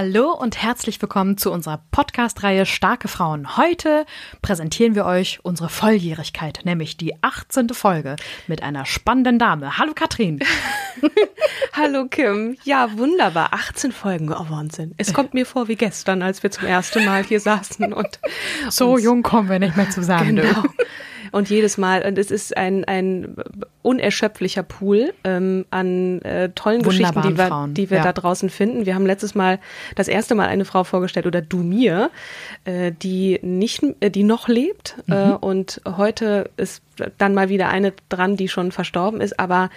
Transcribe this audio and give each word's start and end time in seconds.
Hallo 0.00 0.30
und 0.30 0.62
herzlich 0.62 1.02
willkommen 1.02 1.38
zu 1.38 1.50
unserer 1.50 1.82
Podcast-Reihe 1.90 2.66
Starke 2.66 3.08
Frauen. 3.08 3.56
Heute 3.56 4.06
präsentieren 4.42 4.94
wir 4.94 5.04
euch 5.04 5.40
unsere 5.42 5.68
Volljährigkeit, 5.68 6.60
nämlich 6.62 6.96
die 6.96 7.20
18. 7.20 7.70
Folge 7.70 8.14
mit 8.46 8.62
einer 8.62 8.86
spannenden 8.86 9.40
Dame. 9.40 9.76
Hallo 9.76 9.94
Katrin. 9.96 10.38
Hallo 11.72 12.06
Kim. 12.06 12.56
Ja, 12.62 12.96
wunderbar. 12.96 13.52
18 13.52 13.90
Folgen. 13.90 14.32
Oh, 14.32 14.46
Wahnsinn. 14.48 14.94
Es 14.98 15.12
kommt 15.12 15.34
mir 15.34 15.44
vor 15.44 15.66
wie 15.66 15.74
gestern, 15.74 16.22
als 16.22 16.44
wir 16.44 16.52
zum 16.52 16.68
ersten 16.68 17.04
Mal 17.04 17.24
hier 17.24 17.40
saßen 17.40 17.92
und 17.92 18.20
So 18.70 18.98
jung 18.98 19.24
kommen 19.24 19.48
wir 19.48 19.58
nicht 19.58 19.76
mehr 19.76 19.90
zusammen. 19.90 20.36
Genau. 20.36 20.62
Und 21.32 21.50
jedes 21.50 21.76
Mal, 21.76 22.06
und 22.06 22.18
es 22.18 22.30
ist 22.30 22.56
ein, 22.56 22.84
ein 22.84 23.34
unerschöpflicher 23.88 24.62
Pool 24.62 25.14
ähm, 25.24 25.64
an 25.70 26.20
äh, 26.22 26.50
tollen 26.50 26.82
Geschichten, 26.82 27.22
die 27.22 27.36
wir, 27.38 27.46
Frauen, 27.46 27.74
die 27.74 27.88
wir 27.90 27.98
ja. 27.98 28.02
da 28.04 28.12
draußen 28.12 28.50
finden. 28.50 28.84
Wir 28.86 28.94
haben 28.94 29.06
letztes 29.06 29.34
Mal 29.34 29.58
das 29.96 30.08
erste 30.08 30.34
Mal 30.34 30.48
eine 30.48 30.64
Frau 30.64 30.84
vorgestellt, 30.84 31.26
oder 31.26 31.40
du 31.40 31.58
mir, 31.58 32.10
äh, 32.64 32.92
die 32.92 33.38
nicht, 33.42 33.82
äh, 34.00 34.10
die 34.10 34.24
noch 34.24 34.48
lebt. 34.48 34.96
Äh, 35.08 35.28
Mhm. 35.28 35.36
und 35.36 35.80
heute 35.86 36.50
ist 36.56 36.82
dann 37.16 37.32
mal 37.32 37.48
wieder 37.48 37.68
eine 37.68 37.92
dran, 38.08 38.36
die 38.36 38.48
schon 38.48 38.72
verstorben 38.72 39.20
ist, 39.20 39.38
aber 39.38 39.70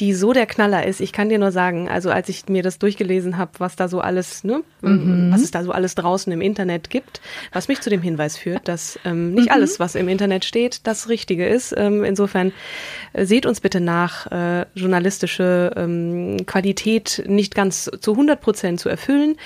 die 0.00 0.12
so 0.12 0.32
der 0.32 0.46
Knaller 0.46 0.84
ist. 0.84 1.00
Ich 1.00 1.12
kann 1.12 1.28
dir 1.28 1.38
nur 1.38 1.52
sagen, 1.52 1.88
also 1.88 2.10
als 2.10 2.28
ich 2.28 2.48
mir 2.48 2.64
das 2.64 2.80
durchgelesen 2.80 3.38
habe, 3.38 3.52
was 3.58 3.76
da 3.76 3.86
so 3.88 4.00
alles, 4.00 4.42
ne, 4.42 4.62
Mhm. 4.82 5.30
was 5.32 5.42
es 5.42 5.52
da 5.52 5.62
so 5.62 5.70
alles 5.70 5.94
draußen 5.94 6.32
im 6.32 6.40
Internet 6.40 6.90
gibt, 6.90 7.20
was 7.52 7.68
mich 7.68 7.80
zu 7.80 7.90
dem 7.90 8.02
Hinweis 8.02 8.36
führt, 8.36 8.66
dass 8.66 8.98
ähm, 9.04 9.28
Mhm. 9.28 9.34
nicht 9.34 9.50
alles, 9.52 9.78
was 9.78 9.94
im 9.94 10.08
Internet 10.08 10.44
steht, 10.44 10.86
das 10.86 11.08
Richtige 11.08 11.46
ist. 11.46 11.72
Ähm, 11.76 12.02
insofern 12.02 12.52
äh, 13.12 13.24
seht 13.24 13.46
uns 13.46 13.53
bitte 13.60 13.80
nach, 13.80 14.30
äh, 14.30 14.66
journalistische 14.74 15.72
ähm, 15.76 16.38
Qualität 16.46 17.22
nicht 17.26 17.54
ganz 17.54 17.90
zu 18.00 18.12
100 18.12 18.40
Prozent 18.40 18.80
zu 18.80 18.88
erfüllen. 18.88 19.36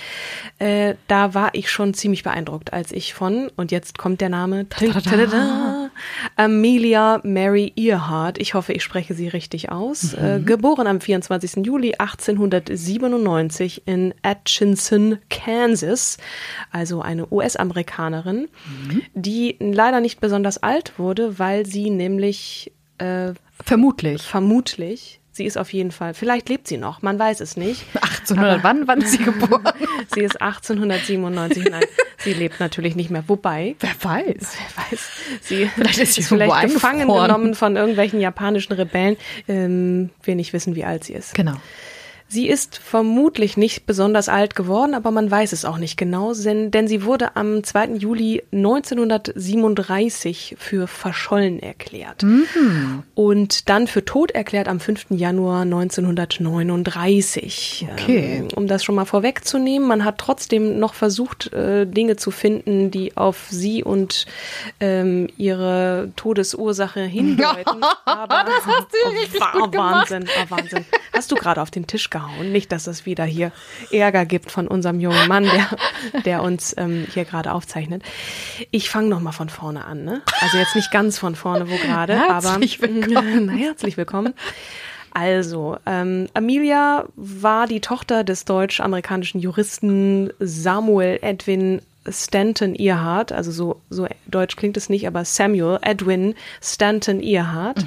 Äh, 0.58 0.94
da 1.06 1.34
war 1.34 1.50
ich 1.52 1.70
schon 1.70 1.94
ziemlich 1.94 2.22
beeindruckt, 2.22 2.72
als 2.72 2.92
ich 2.92 3.14
von, 3.14 3.50
und 3.56 3.70
jetzt 3.72 3.98
kommt 3.98 4.20
der 4.20 4.28
Name, 4.28 4.68
tada, 4.68 5.90
Amelia 6.36 7.20
Mary 7.24 7.72
Earhart, 7.76 8.38
ich 8.38 8.54
hoffe, 8.54 8.72
ich 8.72 8.82
spreche 8.82 9.14
sie 9.14 9.28
richtig 9.28 9.70
aus, 9.70 10.14
äh, 10.14 10.40
geboren 10.44 10.86
am 10.86 11.00
24. 11.00 11.64
Juli 11.64 11.94
1897 11.98 13.82
in 13.86 14.14
Atchison, 14.22 15.18
Kansas, 15.30 16.18
also 16.70 17.02
eine 17.02 17.30
US-Amerikanerin, 17.32 18.48
die 19.14 19.56
leider 19.60 20.00
nicht 20.00 20.20
besonders 20.20 20.62
alt 20.62 20.98
wurde, 20.98 21.38
weil 21.38 21.66
sie 21.66 21.90
nämlich 21.90 22.72
äh, 22.98 23.32
Vermutlich. 23.64 24.22
vermutlich, 24.22 25.20
sie 25.32 25.44
ist 25.44 25.56
auf 25.56 25.72
jeden 25.72 25.90
Fall, 25.90 26.14
vielleicht 26.14 26.48
lebt 26.48 26.68
sie 26.68 26.76
noch, 26.76 27.02
man 27.02 27.18
weiß 27.18 27.40
es 27.40 27.56
nicht. 27.56 27.84
1800, 27.94 28.64
wann, 28.64 28.86
wann 28.86 29.00
ist 29.00 29.12
sie 29.12 29.18
geboren? 29.18 29.62
Sie 30.14 30.20
ist 30.20 30.40
1897, 30.40 31.70
nein, 31.70 31.84
sie 32.18 32.32
lebt 32.32 32.60
natürlich 32.60 32.96
nicht 32.96 33.10
mehr. 33.10 33.24
Wobei, 33.26 33.76
Wer 33.80 33.90
weiß. 34.00 34.24
wer 34.76 34.84
weiß, 34.90 35.08
sie 35.42 35.66
Vielleicht 35.74 35.98
ist 35.98 36.14
sie 36.14 36.22
vielleicht 36.22 36.50
irgendwo 36.50 36.74
gefangen 36.74 37.06
genommen 37.06 37.54
von 37.54 37.76
irgendwelchen 37.76 38.20
japanischen 38.20 38.72
Rebellen. 38.72 39.16
Ähm, 39.48 40.10
wir 40.22 40.34
nicht 40.34 40.52
wissen, 40.54 40.74
wie 40.76 40.84
alt 40.84 41.04
sie 41.04 41.12
ist. 41.12 41.34
Genau. 41.34 41.56
Sie 42.30 42.46
ist 42.46 42.76
vermutlich 42.76 43.56
nicht 43.56 43.86
besonders 43.86 44.28
alt 44.28 44.54
geworden, 44.54 44.92
aber 44.94 45.10
man 45.10 45.30
weiß 45.30 45.52
es 45.52 45.64
auch 45.64 45.78
nicht 45.78 45.96
genau, 45.96 46.34
denn, 46.34 46.86
sie 46.86 47.02
wurde 47.04 47.36
am 47.36 47.64
2. 47.64 47.94
Juli 47.94 48.42
1937 48.52 50.56
für 50.58 50.86
verschollen 50.86 51.58
erklärt 51.58 52.26
und 53.14 53.70
dann 53.70 53.86
für 53.86 54.04
tot 54.04 54.32
erklärt 54.32 54.68
am 54.68 54.78
5. 54.78 55.06
Januar 55.10 55.62
1939. 55.62 57.86
Okay. 57.92 58.40
Ähm, 58.40 58.48
um 58.54 58.66
das 58.66 58.84
schon 58.84 58.94
mal 58.94 59.06
vorwegzunehmen, 59.06 59.88
man 59.88 60.04
hat 60.04 60.18
trotzdem 60.18 60.78
noch 60.78 60.92
versucht, 60.92 61.50
äh, 61.54 61.86
Dinge 61.86 62.16
zu 62.16 62.30
finden, 62.30 62.90
die 62.90 63.16
auf 63.16 63.46
sie 63.48 63.82
und 63.82 64.26
ähm, 64.80 65.28
ihre 65.38 66.12
Todesursache 66.16 67.00
hindeuten. 67.04 67.82
aber 68.04 68.44
Das 68.44 68.66
hast 68.66 68.88
du 68.92 68.98
richtig 69.18 69.40
war 69.40 69.52
gut 69.52 69.72
gemacht. 69.72 70.10
Wahnsinn, 70.10 70.28
war 70.36 70.50
Wahnsinn. 70.58 70.84
Hast 71.14 71.32
du 71.32 71.36
gerade 71.36 71.62
auf 71.62 71.70
den 71.70 71.86
Tisch 71.86 72.10
gehauen? 72.18 72.52
Nicht, 72.52 72.72
dass 72.72 72.86
es 72.86 73.06
wieder 73.06 73.24
hier 73.24 73.52
Ärger 73.90 74.24
gibt 74.24 74.50
von 74.50 74.68
unserem 74.68 75.00
jungen 75.00 75.28
Mann, 75.28 75.44
der, 75.44 76.22
der 76.22 76.42
uns 76.42 76.74
ähm, 76.76 77.06
hier 77.12 77.24
gerade 77.24 77.52
aufzeichnet. 77.52 78.02
Ich 78.70 78.90
fange 78.90 79.08
noch 79.08 79.20
mal 79.20 79.32
von 79.32 79.48
vorne 79.48 79.84
an. 79.84 80.04
Ne? 80.04 80.22
Also 80.40 80.58
jetzt 80.58 80.76
nicht 80.76 80.90
ganz 80.90 81.18
von 81.18 81.34
vorne, 81.34 81.68
wo 81.70 81.76
gerade, 81.76 82.28
aber 82.28 82.50
Herzlich 82.50 82.80
willkommen. 82.82 83.46
Na, 83.46 83.52
herzlich 83.52 83.96
willkommen. 83.96 84.34
Also, 85.10 85.78
ähm, 85.86 86.28
Amelia 86.34 87.06
war 87.16 87.66
die 87.66 87.80
Tochter 87.80 88.24
des 88.24 88.44
deutsch-amerikanischen 88.44 89.40
Juristen 89.40 90.30
Samuel 90.38 91.18
Edwin 91.22 91.80
Stanton 92.10 92.74
Earhart, 92.74 93.32
also 93.32 93.50
so, 93.50 93.80
so 93.90 94.06
deutsch 94.26 94.56
klingt 94.56 94.76
es 94.76 94.88
nicht, 94.88 95.06
aber 95.06 95.24
Samuel 95.24 95.78
Edwin 95.82 96.34
Stanton 96.62 97.20
Earhart 97.20 97.84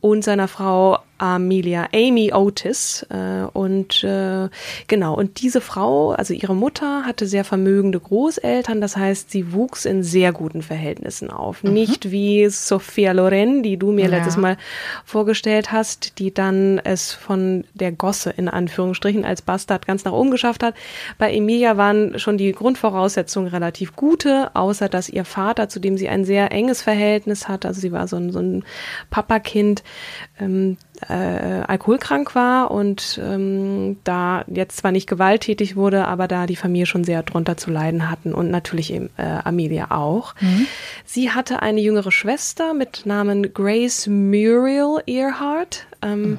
und 0.00 0.24
seiner 0.24 0.48
Frau 0.48 0.98
Amelia 1.20 1.88
Amy 1.94 2.32
Otis. 2.32 3.06
Äh, 3.10 3.44
und 3.52 4.02
äh, 4.04 4.48
genau, 4.86 5.14
und 5.14 5.42
diese 5.42 5.60
Frau, 5.60 6.12
also 6.12 6.32
ihre 6.32 6.54
Mutter, 6.54 7.04
hatte 7.04 7.26
sehr 7.26 7.44
vermögende 7.44 8.00
Großeltern, 8.00 8.80
das 8.80 8.96
heißt, 8.96 9.30
sie 9.30 9.52
wuchs 9.52 9.84
in 9.84 10.02
sehr 10.02 10.32
guten 10.32 10.62
Verhältnissen 10.62 11.30
auf. 11.30 11.62
Nicht 11.62 12.10
wie 12.10 12.48
Sophia 12.48 13.12
Loren, 13.12 13.62
die 13.62 13.76
du 13.76 13.92
mir 13.92 14.08
Ja. 14.08 14.16
letztes 14.16 14.36
Mal 14.36 14.56
vorgestellt 15.04 15.72
hast, 15.72 16.18
die 16.18 16.32
dann 16.32 16.78
es 16.78 17.12
von 17.12 17.64
der 17.74 17.92
Gosse 17.92 18.30
in 18.30 18.48
Anführungsstrichen 18.48 19.24
als 19.24 19.42
Bastard 19.42 19.86
ganz 19.86 20.04
nach 20.04 20.12
oben 20.12 20.30
geschafft 20.30 20.62
hat. 20.62 20.74
Bei 21.18 21.32
Emilia 21.32 21.76
waren 21.76 22.18
schon 22.18 22.38
die 22.38 22.52
Grundvoraussetzungen 22.52 23.48
relativ 23.48 23.94
gute, 23.94 24.54
außer 24.54 24.88
dass 24.88 25.08
ihr 25.08 25.24
Vater, 25.24 25.68
zu 25.68 25.80
dem 25.80 25.98
sie 25.98 26.08
ein 26.08 26.24
sehr 26.24 26.50
enges 26.52 26.80
Verhältnis 26.82 27.48
hat, 27.48 27.66
also 27.66 27.80
sie 27.80 27.92
war 27.92 28.08
so 28.08 28.16
ein, 28.16 28.32
so 28.32 28.38
ein 28.38 28.64
Papakind, 29.10 29.82
ähm, 30.38 30.76
äh, 31.08 31.62
alkoholkrank 31.66 32.34
war 32.34 32.70
und 32.70 33.20
ähm, 33.22 33.98
da 34.04 34.44
jetzt 34.46 34.78
zwar 34.78 34.92
nicht 34.92 35.08
gewalttätig 35.08 35.76
wurde, 35.76 36.06
aber 36.06 36.28
da 36.28 36.46
die 36.46 36.56
Familie 36.56 36.86
schon 36.86 37.04
sehr 37.04 37.22
drunter 37.22 37.56
zu 37.56 37.70
leiden 37.70 38.10
hatten 38.10 38.34
und 38.34 38.50
natürlich 38.50 38.92
eben 38.92 39.10
äh, 39.16 39.22
Amelia 39.44 39.90
auch. 39.90 40.34
Sie 41.04 41.30
hatte 41.30 41.62
eine 41.62 41.80
jüngere 41.80 42.12
Schwester 42.12 42.74
mit 42.74 43.06
Namen 43.06 43.54
Grace 43.54 44.06
Muriel 44.06 44.98
Earhart. 45.06 45.86
Ähm, 46.02 46.38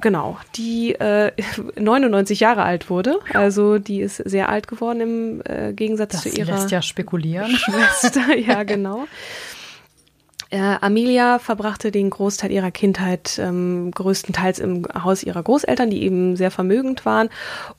Genau, 0.00 0.38
die 0.56 0.94
äh, 0.94 1.32
99 1.76 2.40
Jahre 2.40 2.62
alt 2.62 2.90
wurde. 2.90 3.18
Also 3.32 3.78
die 3.78 4.00
ist 4.00 4.16
sehr 4.16 4.48
alt 4.48 4.68
geworden 4.68 5.00
im 5.00 5.42
äh, 5.44 5.72
Gegensatz 5.72 6.12
Das 6.12 6.22
zu 6.22 6.28
ihrer 6.30 6.52
lässt 6.56 6.70
ja 6.70 6.82
spekulieren. 6.82 7.50
Schwester, 7.50 8.34
ja 8.36 8.62
genau. 8.62 9.06
Äh, 10.50 10.76
Amelia 10.80 11.38
verbrachte 11.38 11.90
den 11.90 12.10
Großteil 12.10 12.50
ihrer 12.50 12.70
Kindheit 12.70 13.38
ähm, 13.38 13.90
größtenteils 13.90 14.58
im 14.58 14.86
Haus 15.02 15.22
ihrer 15.22 15.42
Großeltern, 15.42 15.90
die 15.90 16.02
eben 16.02 16.36
sehr 16.36 16.50
vermögend 16.50 17.04
waren. 17.04 17.28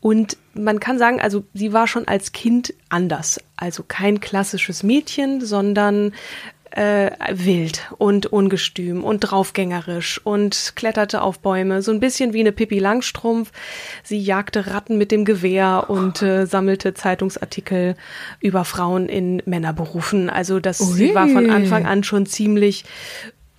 Und 0.02 0.38
man 0.54 0.80
kann 0.80 0.98
sagen, 0.98 1.22
also 1.22 1.44
sie 1.54 1.74
war 1.74 1.88
schon 1.88 2.08
als 2.08 2.32
Kind 2.32 2.74
anders. 2.90 3.40
Also 3.58 3.84
kein 3.88 4.20
klassisches 4.20 4.84
Mädchen, 4.84 5.42
sondern 5.42 6.14
äh, 6.76 7.12
wild 7.32 7.90
und 7.98 8.28
ungestüm 8.28 9.04
und 9.04 9.22
draufgängerisch 9.22 10.20
und 10.24 10.74
kletterte 10.76 11.22
auf 11.22 11.40
Bäume, 11.40 11.82
so 11.82 11.92
ein 11.92 12.00
bisschen 12.00 12.34
wie 12.34 12.42
eine 12.42 12.52
Pippi 12.52 12.80
Langstrumpf. 12.80 13.52
Sie 14.04 14.20
jagte 14.20 14.68
Ratten 14.68 14.98
mit 14.98 15.12
dem 15.12 15.26
Gewehr 15.26 15.86
und 15.88 16.22
äh, 16.22 16.46
sammelte 16.46 16.94
Zeitungsartikel 16.94 17.96
über 18.42 18.66
Frauen 18.66 19.08
in 19.08 19.42
Männerberufen. 19.46 20.30
Also 20.30 20.60
das, 20.60 20.80
sie 20.80 21.16
war 21.16 21.28
von 21.28 21.50
Anfang 21.50 21.86
an 21.86 22.04
schon 22.04 22.26
ziemlich 22.26 22.84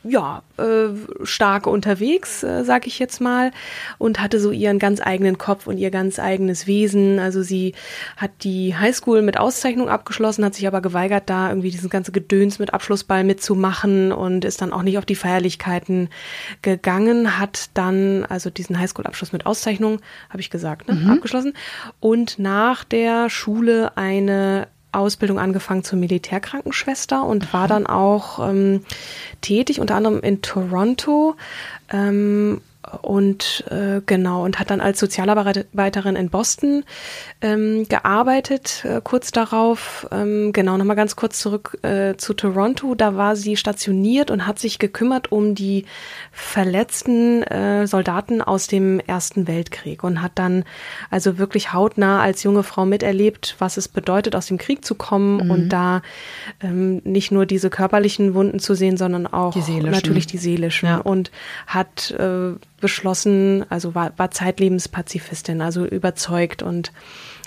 ja, 0.08 0.42
äh, 0.56 0.88
stark 1.24 1.66
unterwegs, 1.66 2.42
äh, 2.42 2.64
sag 2.64 2.86
ich 2.86 2.98
jetzt 2.98 3.20
mal, 3.20 3.50
und 3.98 4.20
hatte 4.20 4.40
so 4.40 4.50
ihren 4.50 4.78
ganz 4.78 5.00
eigenen 5.00 5.38
Kopf 5.38 5.66
und 5.66 5.78
ihr 5.78 5.90
ganz 5.90 6.18
eigenes 6.18 6.66
Wesen. 6.66 7.18
Also 7.18 7.42
sie 7.42 7.74
hat 8.16 8.30
die 8.42 8.76
Highschool 8.76 9.22
mit 9.22 9.38
Auszeichnung 9.38 9.88
abgeschlossen, 9.88 10.44
hat 10.44 10.54
sich 10.54 10.66
aber 10.66 10.80
geweigert, 10.80 11.24
da 11.26 11.48
irgendwie 11.48 11.70
diesen 11.70 11.90
ganze 11.90 12.12
Gedöns 12.12 12.58
mit 12.58 12.72
Abschlussball 12.74 13.24
mitzumachen 13.24 14.12
und 14.12 14.44
ist 14.44 14.62
dann 14.62 14.72
auch 14.72 14.82
nicht 14.82 14.98
auf 14.98 15.06
die 15.06 15.14
Feierlichkeiten 15.14 16.08
gegangen, 16.62 17.38
hat 17.38 17.70
dann 17.74 18.24
also 18.24 18.50
diesen 18.50 18.78
Highschool-Abschluss 18.78 19.32
mit 19.32 19.46
Auszeichnung, 19.46 20.00
habe 20.30 20.40
ich 20.40 20.50
gesagt, 20.50 20.88
ne, 20.88 20.94
mhm. 20.94 21.10
abgeschlossen 21.10 21.54
und 22.00 22.38
nach 22.38 22.84
der 22.84 23.30
Schule 23.30 23.96
eine 23.96 24.68
Ausbildung 24.96 25.38
angefangen 25.38 25.84
zur 25.84 25.98
Militärkrankenschwester 25.98 27.24
und 27.24 27.52
war 27.52 27.68
dann 27.68 27.86
auch 27.86 28.48
ähm, 28.48 28.84
tätig, 29.40 29.80
unter 29.80 29.94
anderem 29.94 30.20
in 30.20 30.42
Toronto. 30.42 31.36
Ähm, 31.90 32.60
und 33.02 33.64
äh, 33.70 34.00
genau 34.04 34.44
und 34.44 34.58
hat 34.58 34.70
dann 34.70 34.80
als 34.80 34.98
Sozialarbeiterin 34.98 36.16
in 36.16 36.30
Boston 36.30 36.84
ähm, 37.40 37.86
gearbeitet. 37.88 38.84
Äh, 38.84 39.00
kurz 39.02 39.30
darauf, 39.30 40.06
ähm, 40.10 40.52
genau 40.52 40.76
nochmal 40.76 40.96
ganz 40.96 41.16
kurz 41.16 41.38
zurück 41.38 41.78
äh, 41.82 42.16
zu 42.16 42.34
Toronto. 42.34 42.94
Da 42.94 43.16
war 43.16 43.36
sie 43.36 43.56
stationiert 43.56 44.30
und 44.30 44.46
hat 44.46 44.58
sich 44.58 44.78
gekümmert 44.78 45.32
um 45.32 45.54
die 45.54 45.84
verletzten 46.32 47.42
äh, 47.42 47.86
Soldaten 47.86 48.42
aus 48.42 48.66
dem 48.66 49.00
Ersten 49.00 49.46
Weltkrieg 49.46 50.04
und 50.04 50.22
hat 50.22 50.32
dann 50.34 50.64
also 51.10 51.38
wirklich 51.38 51.72
hautnah 51.72 52.20
als 52.20 52.42
junge 52.42 52.62
Frau 52.62 52.86
miterlebt, 52.86 53.56
was 53.58 53.76
es 53.76 53.88
bedeutet, 53.88 54.34
aus 54.34 54.46
dem 54.46 54.58
Krieg 54.58 54.84
zu 54.84 54.94
kommen 54.94 55.44
mhm. 55.44 55.50
und 55.50 55.68
da 55.68 56.02
ähm, 56.60 57.00
nicht 57.04 57.32
nur 57.32 57.46
diese 57.46 57.70
körperlichen 57.70 58.34
Wunden 58.34 58.58
zu 58.58 58.74
sehen, 58.74 58.96
sondern 58.96 59.26
auch 59.26 59.54
die 59.54 59.80
natürlich 59.80 60.26
die 60.26 60.38
seelischen 60.38 60.88
ja. 60.88 60.98
und 60.98 61.30
hat 61.66 62.10
äh, 62.12 62.54
beschlossen, 62.86 63.66
also 63.68 63.96
war, 63.96 64.12
war 64.16 64.30
zeitlebens 64.30 64.86
Pazifistin, 64.86 65.60
also 65.60 65.84
überzeugt 65.84 66.62
und 66.62 66.92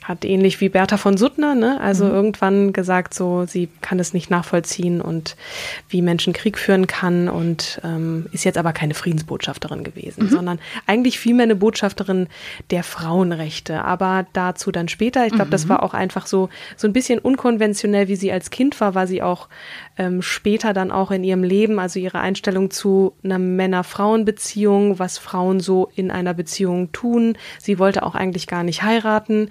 hat 0.04 0.26
ähnlich 0.26 0.62
wie 0.62 0.70
Bertha 0.70 0.98
von 0.98 1.18
Suttner, 1.18 1.56
ne, 1.56 1.80
also 1.82 2.06
mhm. 2.06 2.12
irgendwann 2.12 2.74
gesagt, 2.74 3.14
so 3.14 3.46
sie 3.46 3.70
kann 3.82 4.00
es 4.00 4.14
nicht 4.14 4.30
nachvollziehen 4.30 5.02
und 5.02 5.36
wie 5.90 6.02
Menschen 6.02 6.34
Krieg 6.34 6.58
führen 6.58 6.88
kann 6.88 7.30
und 7.30 7.82
ähm, 7.84 8.28
ist 8.32 8.44
jetzt 8.44 8.58
aber 8.58 8.74
keine 8.74 8.94
Friedensbotschafterin 8.94 9.84
gewesen, 9.84 10.26
mhm. 10.26 10.30
sondern 10.30 10.60
eigentlich 10.86 11.20
vielmehr 11.20 11.44
eine 11.44 11.56
Botschafterin 11.56 12.28
der 12.72 12.84
Frauenrechte. 12.84 13.84
Aber 13.84 14.26
dazu 14.34 14.72
dann 14.72 14.88
später. 14.88 15.26
Ich 15.26 15.34
glaube, 15.34 15.48
mhm. 15.48 15.52
das 15.52 15.70
war 15.70 15.84
auch 15.84 15.94
einfach 15.94 16.28
so 16.28 16.50
so 16.78 16.88
ein 16.88 16.94
bisschen 16.94 17.20
unkonventionell, 17.20 18.08
wie 18.08 18.16
sie 18.16 18.32
als 18.32 18.50
Kind 18.50 18.80
war, 18.82 18.96
war 18.96 19.08
sie 19.08 19.22
auch 19.22 19.48
ähm, 19.98 20.22
später 20.22 20.74
dann 20.74 20.92
auch 20.92 21.12
in 21.12 21.24
ihrem 21.24 21.44
Leben, 21.44 21.80
also 21.80 22.00
ihre 22.00 22.20
Einstellung 22.20 22.72
zu 22.72 23.14
einer 23.24 23.40
Männer-Frauen-Beziehung, 23.40 24.98
was 24.98 25.18
Frauen 25.18 25.60
so 25.60 25.90
in 25.96 26.10
einer 26.10 26.34
Beziehung 26.34 26.92
tun. 26.92 27.38
Sie 27.60 27.80
wollte 27.80 28.04
auch 28.04 28.16
eigentlich 28.16 28.48
gar 28.48 28.64
nicht 28.64 28.84
heiraten 28.84 29.50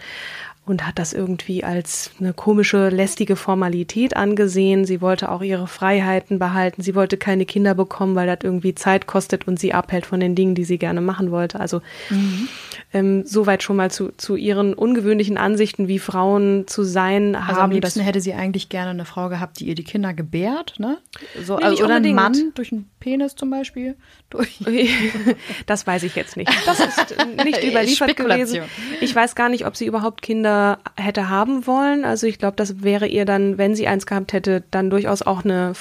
und 0.69 0.87
hat 0.87 0.99
das 0.99 1.13
irgendwie 1.13 1.65
als 1.65 2.11
eine 2.21 2.33
komische, 2.33 2.89
lästige 2.89 3.37
Formalität 3.37 4.17
angesehen. 4.17 4.85
Sie 4.85 5.01
wollte 5.01 5.31
auch 5.31 5.43
ihre 5.43 5.67
Freiheiten 5.67 6.39
behalten. 6.39 6.83
Sie 6.83 6.95
wollte 6.95 7.17
keine 7.17 7.47
Kinder 7.47 7.75
bekommen, 7.75 8.15
weil 8.15 8.27
das 8.27 8.39
irgendwie 8.43 8.75
Zeit 8.75 9.07
kostet 9.07 9.49
und 9.49 9.59
sie 9.59 9.73
abhält 9.73 10.07
von 10.07 10.21
den 10.21 10.35
Dingen, 10.35 10.55
die 10.55 10.65
sie 10.65 10.79
gerne 10.79 11.01
machen 11.01 11.31
wollte. 11.31 11.61
Also 11.61 11.81
mhm. 12.11 12.49
Ähm, 12.93 13.27
soweit 13.27 13.63
schon 13.63 13.77
mal 13.77 13.91
zu, 13.91 14.13
zu 14.17 14.37
ihren 14.37 14.73
ungewöhnlichen 14.73 15.37
Ansichten, 15.37 15.89
wie 15.89 15.99
Frauen 15.99 16.67
zu 16.67 16.85
sein 16.85 17.35
also 17.35 17.49
haben. 17.49 17.59
Am 17.59 17.71
liebsten 17.71 18.01
hätte 18.01 18.21
sie 18.21 18.33
eigentlich 18.33 18.71
gerne 18.71 18.91
eine 18.91 19.05
Frau 19.05 19.29
gehabt, 19.29 19.61
die 19.61 19.67
ihr 19.67 19.75
die 19.75 19.85
Kinder 19.85 20.15
gebärt, 20.15 20.75
ne? 20.79 20.99
So, 21.45 21.59
nee, 21.59 21.65
also, 21.65 21.85
oder 21.85 21.97
ein 21.97 22.15
Mann 22.15 22.53
durch 22.55 22.73
einen 22.73 22.89
Penis 22.99 23.37
zum 23.37 23.51
Beispiel. 23.51 23.97
Durch. 24.31 24.59
Das 25.67 25.87
weiß 25.87 26.03
ich 26.05 26.15
jetzt 26.15 26.37
nicht. 26.37 26.51
Das 26.67 26.81
ist 26.81 27.17
nicht 27.45 27.63
überliefert 27.71 28.17
gewesen. 28.17 28.63
Ich 29.01 29.15
weiß 29.15 29.35
gar 29.35 29.49
nicht, 29.49 29.67
ob 29.67 29.77
sie 29.77 29.87
überhaupt 29.87 30.23
Kinder 30.23 30.79
hätte 30.97 31.29
haben 31.29 31.67
wollen. 31.67 32.05
Also 32.05 32.27
ich 32.27 32.39
glaube, 32.39 32.57
das 32.57 32.83
wäre 32.83 33.07
ihr 33.07 33.25
dann, 33.25 33.59
wenn 33.59 33.75
sie 33.75 33.87
eins 33.87 34.07
gehabt 34.07 34.33
hätte, 34.33 34.65
dann 34.71 34.91
durchaus 34.91 35.23
auch 35.23 35.45
eine 35.45 35.73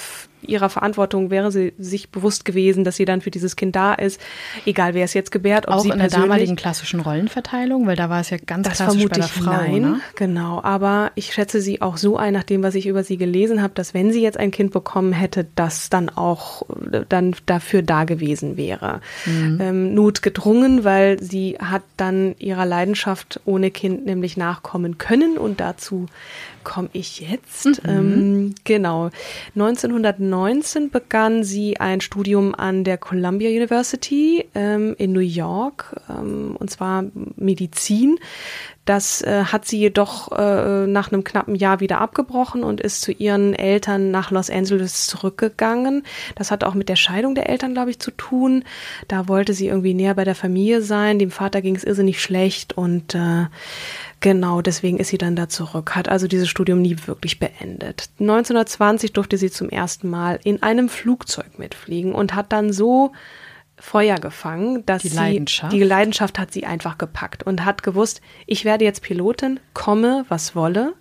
ihrer 0.42 0.68
Verantwortung 0.68 1.30
wäre 1.30 1.50
sie 1.50 1.72
sich 1.78 2.10
bewusst 2.10 2.44
gewesen, 2.44 2.84
dass 2.84 2.96
sie 2.96 3.04
dann 3.04 3.20
für 3.20 3.30
dieses 3.30 3.56
Kind 3.56 3.76
da 3.76 3.94
ist, 3.94 4.20
egal 4.66 4.94
wer 4.94 5.04
es 5.04 5.14
jetzt 5.14 5.30
gebärt, 5.30 5.68
ob 5.68 5.74
auch 5.74 5.80
sie 5.80 5.90
in 5.90 5.98
der 5.98 6.08
damaligen 6.08 6.56
klassischen 6.56 7.00
Rollenverteilung, 7.00 7.86
weil 7.86 7.96
da 7.96 8.10
war 8.10 8.20
es 8.20 8.30
ja 8.30 8.38
ganz 8.44 8.68
das 8.68 8.78
klassisch 8.78 9.04
bei 9.06 9.16
der 9.16 9.24
Frau, 9.24 9.50
nein, 9.50 9.82
ne? 9.82 10.00
genau. 10.14 10.62
Aber 10.62 11.12
ich 11.14 11.32
schätze 11.32 11.60
sie 11.60 11.82
auch 11.82 11.96
so 11.96 12.16
ein, 12.16 12.32
nach 12.32 12.44
dem, 12.44 12.62
was 12.62 12.74
ich 12.74 12.86
über 12.86 13.04
sie 13.04 13.16
gelesen 13.16 13.62
habe, 13.62 13.74
dass 13.74 13.94
wenn 13.94 14.12
sie 14.12 14.22
jetzt 14.22 14.38
ein 14.38 14.50
Kind 14.50 14.72
bekommen 14.72 15.12
hätte, 15.12 15.46
das 15.54 15.90
dann 15.90 16.08
auch 16.08 16.62
dann 17.08 17.34
dafür 17.46 17.82
da 17.82 18.04
gewesen 18.04 18.56
wäre. 18.56 19.00
Mhm. 19.26 19.58
Ähm, 19.60 19.94
notgedrungen, 19.94 20.84
weil 20.84 21.22
sie 21.22 21.56
hat 21.58 21.82
dann 21.96 22.34
ihrer 22.38 22.66
Leidenschaft 22.66 23.40
ohne 23.44 23.70
Kind 23.70 24.06
nämlich 24.06 24.36
nachkommen 24.36 24.98
können 24.98 25.38
und 25.38 25.60
dazu 25.60 26.06
komme 26.64 26.88
ich 26.92 27.20
jetzt? 27.20 27.82
Mhm. 27.84 27.88
Ähm, 27.88 28.54
genau. 28.64 29.10
1919 29.54 30.90
begann 30.90 31.44
sie 31.44 31.78
ein 31.78 32.00
Studium 32.00 32.54
an 32.54 32.84
der 32.84 32.98
Columbia 32.98 33.50
University 33.50 34.46
ähm, 34.54 34.94
in 34.98 35.12
New 35.12 35.20
York, 35.20 36.00
ähm, 36.08 36.56
und 36.58 36.70
zwar 36.70 37.04
Medizin. 37.36 38.18
Das 38.88 39.20
äh, 39.20 39.44
hat 39.44 39.66
sie 39.66 39.78
jedoch 39.78 40.32
äh, 40.32 40.86
nach 40.86 41.12
einem 41.12 41.22
knappen 41.22 41.54
Jahr 41.54 41.80
wieder 41.80 42.00
abgebrochen 42.00 42.64
und 42.64 42.80
ist 42.80 43.02
zu 43.02 43.12
ihren 43.12 43.52
Eltern 43.52 44.10
nach 44.10 44.30
Los 44.30 44.48
Angeles 44.48 45.06
zurückgegangen. 45.06 46.04
Das 46.36 46.50
hat 46.50 46.64
auch 46.64 46.72
mit 46.72 46.88
der 46.88 46.96
Scheidung 46.96 47.34
der 47.34 47.50
Eltern, 47.50 47.74
glaube 47.74 47.90
ich, 47.90 47.98
zu 47.98 48.10
tun. 48.12 48.64
Da 49.06 49.28
wollte 49.28 49.52
sie 49.52 49.66
irgendwie 49.66 49.92
näher 49.92 50.14
bei 50.14 50.24
der 50.24 50.34
Familie 50.34 50.80
sein. 50.80 51.18
Dem 51.18 51.30
Vater 51.30 51.60
ging 51.60 51.76
es 51.76 51.84
irrsinnig 51.84 52.22
schlecht 52.22 52.78
und 52.78 53.14
äh, 53.14 53.48
Genau, 54.20 54.62
deswegen 54.62 54.98
ist 54.98 55.08
sie 55.08 55.18
dann 55.18 55.36
da 55.36 55.48
zurück, 55.48 55.94
hat 55.94 56.08
also 56.08 56.26
dieses 56.26 56.48
Studium 56.48 56.82
nie 56.82 56.96
wirklich 57.06 57.38
beendet. 57.38 58.10
1920 58.18 59.12
durfte 59.12 59.38
sie 59.38 59.50
zum 59.50 59.68
ersten 59.68 60.10
Mal 60.10 60.40
in 60.42 60.62
einem 60.62 60.88
Flugzeug 60.88 61.58
mitfliegen 61.58 62.12
und 62.12 62.34
hat 62.34 62.52
dann 62.52 62.72
so 62.72 63.12
Feuer 63.80 64.16
gefangen, 64.16 64.84
dass 64.86 65.02
die 65.02 65.08
Leidenschaft. 65.10 65.72
sie 65.72 65.78
die 65.78 65.84
Leidenschaft 65.84 66.38
hat 66.38 66.52
sie 66.52 66.66
einfach 66.66 66.98
gepackt 66.98 67.44
und 67.44 67.64
hat 67.64 67.82
gewusst, 67.82 68.20
ich 68.46 68.64
werde 68.64 68.84
jetzt 68.84 69.02
Pilotin, 69.02 69.60
komme 69.72 70.24
was 70.28 70.56
wolle. 70.56 70.94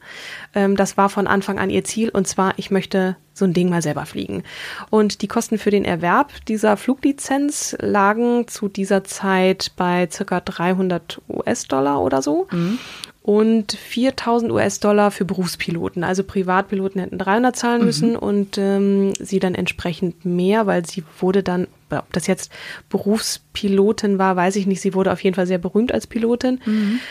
Ähm, 0.54 0.76
das 0.76 0.96
war 0.98 1.10
von 1.10 1.28
Anfang 1.28 1.60
an 1.60 1.70
ihr 1.70 1.84
Ziel 1.84 2.10
und 2.10 2.28
zwar 2.28 2.54
ich 2.58 2.72
möchte 2.72 3.18
so 3.34 3.46
ein 3.46 3.54
Ding 3.54 3.70
mal 3.70 3.82
selber 3.82 4.06
fliegen. 4.06 4.44
Und 4.90 5.22
die 5.22 5.28
Kosten 5.28 5.58
für 5.58 5.70
den 5.70 5.86
Erwerb 5.86 6.34
dieser 6.48 6.78
Fluglizenz 6.78 7.76
lagen 7.80 8.48
zu 8.48 8.68
dieser 8.68 9.04
Zeit 9.04 9.72
bei 9.76 10.08
circa 10.12 10.40
300 10.40 11.22
US-Dollar 11.30 12.02
oder 12.02 12.22
so. 12.22 12.48
Mhm 12.52 12.80
und 13.28 13.74
4000 13.74 14.54
US-Dollar 14.54 15.12
für 15.12 15.26
Berufspiloten. 15.26 16.06
Also 16.06 16.24
Privatpiloten 16.24 17.02
hätten 17.02 17.18
300 17.18 17.58
zahlen 17.58 17.84
müssen 17.84 18.12
mhm. 18.12 18.16
und 18.16 18.58
ähm, 18.58 19.12
sie 19.20 19.40
dann 19.40 19.54
entsprechend 19.54 20.24
mehr, 20.24 20.66
weil 20.66 20.86
sie 20.86 21.04
wurde 21.20 21.44
dann, 21.44 21.68
ob 21.90 22.14
das 22.14 22.26
jetzt 22.28 22.50
Berufspilotin 22.88 24.18
war, 24.18 24.38
weiß 24.38 24.56
ich 24.56 24.66
nicht, 24.66 24.80
sie 24.80 24.94
wurde 24.94 25.12
auf 25.12 25.22
jeden 25.22 25.36
Fall 25.36 25.46
sehr 25.46 25.58
berühmt 25.58 25.92
als 25.92 26.08
Pilotin. 26.08 26.62
Mhm. 26.66 27.02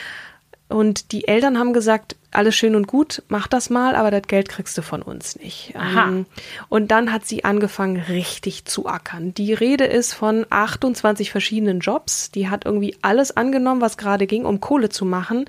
Und 0.68 1.12
die 1.12 1.28
Eltern 1.28 1.58
haben 1.58 1.72
gesagt, 1.72 2.16
alles 2.32 2.56
schön 2.56 2.74
und 2.74 2.86
gut, 2.86 3.22
mach 3.28 3.46
das 3.46 3.70
mal, 3.70 3.94
aber 3.94 4.10
das 4.10 4.22
Geld 4.22 4.48
kriegst 4.48 4.76
du 4.76 4.82
von 4.82 5.00
uns 5.00 5.36
nicht. 5.36 5.72
Aha. 5.76 6.08
Ähm, 6.08 6.26
und 6.68 6.90
dann 6.90 7.12
hat 7.12 7.24
sie 7.24 7.44
angefangen, 7.44 7.96
richtig 7.96 8.64
zu 8.64 8.86
ackern. 8.86 9.32
Die 9.32 9.54
Rede 9.54 9.84
ist 9.84 10.12
von 10.12 10.44
28 10.50 11.30
verschiedenen 11.30 11.80
Jobs. 11.80 12.30
Die 12.32 12.48
hat 12.48 12.64
irgendwie 12.64 12.96
alles 13.00 13.36
angenommen, 13.36 13.80
was 13.80 13.96
gerade 13.96 14.26
ging, 14.26 14.44
um 14.44 14.60
Kohle 14.60 14.88
zu 14.88 15.04
machen 15.04 15.46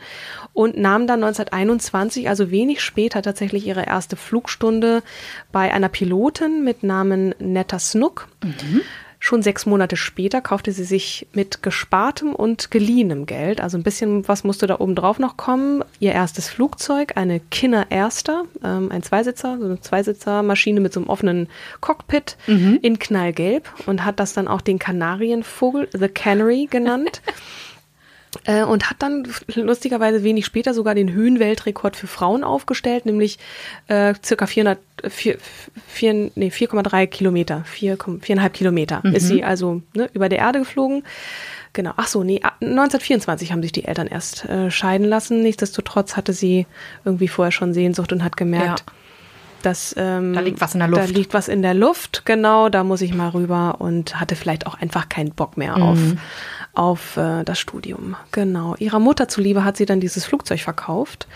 und 0.54 0.78
nahm 0.78 1.08
dann 1.08 1.24
1921, 1.24 2.30
also 2.30 2.52
wenig 2.52 2.82
später, 2.82 3.22
tatsächlich 3.22 3.66
ihre 3.66 3.86
erste 3.86 4.16
Flugstunde 4.16 5.04
bei 5.52 5.74
einer 5.74 5.90
Pilotin 5.90 6.64
mit 6.64 6.84
Namen 6.84 7.34
Netta 7.40 7.80
Snook. 7.80 8.28
Mhm. 8.44 8.82
Schon 9.20 9.42
sechs 9.42 9.66
Monate 9.66 9.96
später 9.96 10.42
kaufte 10.42 10.72
sie 10.72 10.84
sich 10.84 11.28
mit 11.34 11.64
gespartem 11.64 12.36
und 12.36 12.70
geliehenem 12.70 13.26
Geld, 13.26 13.62
also 13.62 13.78
ein 13.78 13.84
bisschen 13.84 14.28
was 14.28 14.44
musste 14.44 14.68
da 14.68 14.80
oben 14.80 14.96
drauf 14.96 15.18
noch 15.18 15.38
kommen, 15.38 15.84
ihr 16.00 16.12
erstes 16.12 16.50
Flugzeug, 16.50 17.14
eine 17.16 17.40
Kinner 17.40 17.88
Erster, 17.90 18.44
ähm, 18.64 18.92
ein 18.92 19.02
Zweisitzer, 19.02 19.58
so 19.60 19.66
eine 19.66 19.82
Zweisitzermaschine 19.82 20.80
mit 20.80 20.94
so 20.94 21.00
einem 21.00 21.10
offenen 21.10 21.48
Cockpit 21.82 22.38
mhm. 22.46 22.80
in 22.82 23.00
knallgelb 23.00 23.68
und 23.88 24.06
hat 24.06 24.20
das 24.20 24.34
dann 24.34 24.48
auch 24.48 24.62
den 24.62 24.80
Kanarienvogel, 24.80 25.90
The 25.94 26.10
Canary, 26.10 26.68
genannt. 26.70 27.22
Äh, 28.44 28.64
und 28.64 28.90
hat 28.90 28.98
dann 29.00 29.26
lustigerweise 29.56 30.22
wenig 30.24 30.46
später 30.46 30.74
sogar 30.74 30.94
den 30.96 31.12
Höhenweltrekord 31.12 31.96
für 31.96 32.08
Frauen 32.08 32.44
aufgestellt, 32.44 33.06
nämlich 33.06 33.40
äh, 33.88 34.14
circa 34.24 34.46
400, 34.46 34.78
4, 35.08 35.38
4, 35.88 36.32
nee, 36.36 36.50
4,3 36.50 37.08
Kilometer, 37.08 37.64
4, 37.66 37.98
4,5 37.98 38.50
Kilometer 38.50 39.00
Mhm. 39.04 39.16
ist 39.16 39.28
sie 39.28 39.44
also 39.44 39.82
ne, 39.94 40.10
über 40.14 40.30
der 40.30 40.40
Erde 40.40 40.60
geflogen. 40.60 41.04
Genau, 41.74 41.94
ach 41.96 42.08
so, 42.08 42.24
nee, 42.24 42.42
1924 42.62 43.52
haben 43.52 43.62
sich 43.62 43.72
die 43.72 43.86
Eltern 43.86 44.08
erst 44.08 44.46
äh, 44.46 44.72
scheiden 44.72 45.08
lassen. 45.08 45.42
Nichtsdestotrotz 45.44 46.16
hatte 46.18 46.34
sie 46.34 46.66
irgendwie 47.06 47.28
vorher 47.28 47.52
schon 47.52 47.74
Sehnsucht 47.74 48.12
und 48.12 48.24
hat 48.24 48.36
gemerkt, 48.38 48.84
Ja. 48.88 48.94
dass 49.64 49.94
ähm, 49.98 50.34
Da 50.34 50.40
liegt 50.42 50.60
was 50.62 50.74
in 50.74 50.80
der 50.80 50.88
Da 50.90 51.02
Luft. 51.02 51.16
liegt 51.16 51.34
was 51.34 51.48
in 51.48 51.62
der 51.62 51.74
Luft, 51.74 52.24
genau, 52.26 52.70
da 52.70 52.84
muss 52.84 53.02
ich 53.02 53.14
mal 53.14 53.30
rüber 53.30 53.76
und 53.80 54.20
hatte 54.20 54.36
vielleicht 54.36 54.66
auch 54.68 54.76
einfach 54.80 55.08
keinen 55.10 55.32
Bock 55.32 55.56
mehr 55.58 55.78
Mhm. 55.78 55.84
auf 55.84 56.00
äh, 57.18 57.44
das 57.44 57.60
Studium. 57.60 58.16
Genau. 58.32 58.76
Ihrer 58.78 59.00
Mutter 59.00 59.28
zuliebe 59.28 59.64
hat 59.64 59.78
sie 59.78 59.86
dann 59.86 60.00
dieses 60.00 60.26
Flugzeug 60.26 60.62
verkauft 60.62 61.28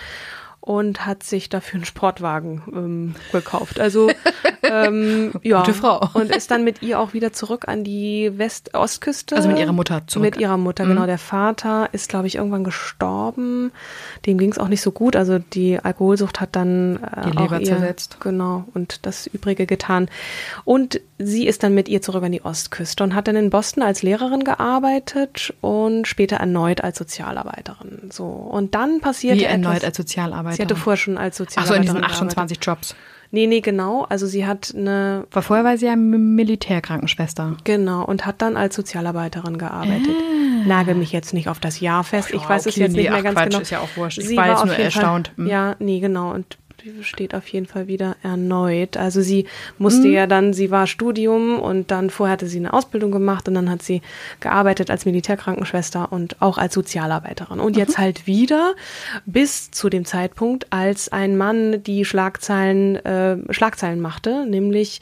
und 0.61 1.07
hat 1.07 1.23
sich 1.23 1.49
dafür 1.49 1.79
einen 1.79 1.85
Sportwagen 1.85 2.61
ähm, 2.71 3.15
gekauft. 3.31 3.79
Also 3.79 4.11
ähm, 4.63 5.33
ja, 5.41 5.59
Gute 5.61 5.73
Frau. 5.73 6.07
und 6.13 6.33
ist 6.33 6.51
dann 6.51 6.63
mit 6.63 6.83
ihr 6.83 6.99
auch 6.99 7.13
wieder 7.13 7.33
zurück 7.33 7.67
an 7.67 7.83
die 7.83 8.31
West-Ostküste. 8.37 9.35
Also 9.35 9.49
mit 9.49 9.57
ihrer 9.57 9.73
Mutter 9.73 10.03
zurück. 10.05 10.21
Mhm. 10.21 10.25
Mit 10.25 10.37
ihrer 10.37 10.57
Mutter, 10.57 10.85
genau. 10.85 11.07
Der 11.07 11.17
Vater 11.17 11.89
ist, 11.93 12.09
glaube 12.09 12.27
ich, 12.27 12.35
irgendwann 12.35 12.63
gestorben. 12.63 13.71
Dem 14.27 14.37
ging 14.37 14.51
es 14.51 14.59
auch 14.59 14.67
nicht 14.67 14.81
so 14.81 14.91
gut. 14.91 15.15
Also 15.15 15.39
die 15.39 15.79
Alkoholsucht 15.79 16.39
hat 16.39 16.55
dann 16.55 16.97
äh, 16.97 17.31
Die 17.31 17.37
auch 17.37 17.41
Leber 17.41 17.59
ihr, 17.59 17.65
zersetzt. 17.65 18.17
Genau, 18.19 18.65
und 18.75 19.05
das 19.07 19.25
Übrige 19.25 19.65
getan. 19.65 20.09
Und 20.63 21.01
sie 21.17 21.47
ist 21.47 21.63
dann 21.63 21.73
mit 21.73 21.89
ihr 21.89 22.03
zurück 22.03 22.23
an 22.23 22.31
die 22.31 22.45
Ostküste 22.45 23.03
und 23.03 23.15
hat 23.15 23.27
dann 23.27 23.35
in 23.35 23.49
Boston 23.49 23.81
als 23.81 24.03
Lehrerin 24.03 24.43
gearbeitet 24.43 25.55
und 25.61 26.07
später 26.07 26.37
erneut 26.37 26.83
als 26.83 26.99
Sozialarbeiterin. 26.99 28.11
So. 28.11 28.25
Und 28.25 28.75
dann 28.75 29.01
passierte 29.01 29.39
Wie 29.39 29.45
erneut 29.45 29.83
als 29.83 29.97
Sozialarbeiterin. 29.97 30.50
Sie 30.57 30.61
hatte 30.61 30.75
vorher 30.75 30.97
schon 30.97 31.17
als 31.17 31.35
Ach 31.35 31.37
so, 31.37 31.43
in 31.43 31.47
Sozialarbeiterin 31.49 31.81
diesen 31.81 31.95
gearbeitet. 31.97 32.37
28 32.37 32.57
Jobs. 32.61 32.95
Nee, 33.33 33.47
nee, 33.47 33.61
genau. 33.61 34.05
Also 34.09 34.27
sie 34.27 34.45
hat 34.45 34.73
eine 34.75 35.25
Weil 35.31 35.41
vorher 35.41 35.63
war 35.63 35.77
sie 35.77 35.85
ja 35.85 35.95
Militärkrankenschwester. 35.95 37.55
Genau, 37.63 38.03
und 38.03 38.25
hat 38.25 38.41
dann 38.41 38.57
als 38.57 38.75
Sozialarbeiterin 38.75 39.57
gearbeitet. 39.57 40.15
Nagel 40.65 40.95
mich 40.95 41.11
jetzt 41.13 41.33
nicht 41.33 41.47
auf 41.47 41.59
das 41.59 41.79
Jahr 41.79 42.03
fest. 42.03 42.29
Ach 42.31 42.35
ich 42.35 42.49
weiß 42.49 42.65
es 42.65 42.73
okay, 42.73 42.81
jetzt 42.81 42.91
nee, 42.91 43.03
nicht 43.03 43.09
mehr 43.09 43.19
ach 43.19 43.23
ganz 43.23 43.35
Quatsch, 43.35 43.49
genau. 43.49 43.61
ist 43.61 43.69
ja 43.69 43.79
auch 43.79 43.95
wurscht. 43.95 44.17
Ich 44.19 44.27
Sie 44.27 44.37
war 44.37 44.49
jetzt 44.49 44.59
auf 44.59 44.65
nur 44.65 44.75
erstaunt. 44.75 45.29
Fall, 45.29 45.37
Hm. 45.37 45.47
Ja, 45.47 45.75
nee, 45.79 45.99
genau. 46.01 46.33
Und 46.33 46.57
steht 47.01 47.33
auf 47.35 47.47
jeden 47.47 47.65
Fall 47.65 47.87
wieder 47.87 48.15
erneut. 48.23 48.97
Also 48.97 49.21
sie 49.21 49.45
musste 49.77 50.03
Hm. 50.05 50.13
ja 50.13 50.27
dann, 50.27 50.53
sie 50.53 50.71
war 50.71 50.87
Studium 50.87 51.59
und 51.59 51.91
dann 51.91 52.09
vorher 52.09 52.33
hatte 52.33 52.47
sie 52.47 52.59
eine 52.59 52.73
Ausbildung 52.73 53.11
gemacht 53.11 53.47
und 53.47 53.53
dann 53.55 53.69
hat 53.69 53.81
sie 53.81 54.01
gearbeitet 54.39 54.89
als 54.89 55.05
Militärkrankenschwester 55.05 56.11
und 56.11 56.41
auch 56.41 56.57
als 56.57 56.73
Sozialarbeiterin. 56.73 57.59
Und 57.59 57.77
jetzt 57.77 57.97
Mhm. 57.97 58.01
halt 58.01 58.27
wieder 58.27 58.75
bis 59.25 59.71
zu 59.71 59.89
dem 59.89 60.05
Zeitpunkt, 60.05 60.67
als 60.71 61.09
ein 61.09 61.37
Mann 61.37 61.83
die 61.83 62.05
Schlagzeilen, 62.05 62.95
äh, 63.05 63.37
Schlagzeilen 63.53 63.99
machte, 64.01 64.45
nämlich 64.45 65.01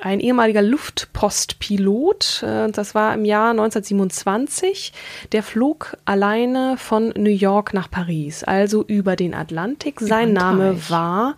ein 0.00 0.20
ehemaliger 0.20 0.62
Luftpostpilot, 0.62 2.42
äh, 2.42 2.70
das 2.70 2.94
war 2.94 3.14
im 3.14 3.24
Jahr 3.24 3.50
1927, 3.50 4.92
der 5.32 5.42
flog 5.42 5.96
alleine 6.04 6.76
von 6.76 7.12
New 7.16 7.30
York 7.30 7.74
nach 7.74 7.90
Paris, 7.90 8.44
also 8.44 8.84
über 8.84 9.16
den 9.16 9.34
Atlantik. 9.34 10.00
Sein 10.00 10.32
Name 10.32 10.76
war 10.88 11.36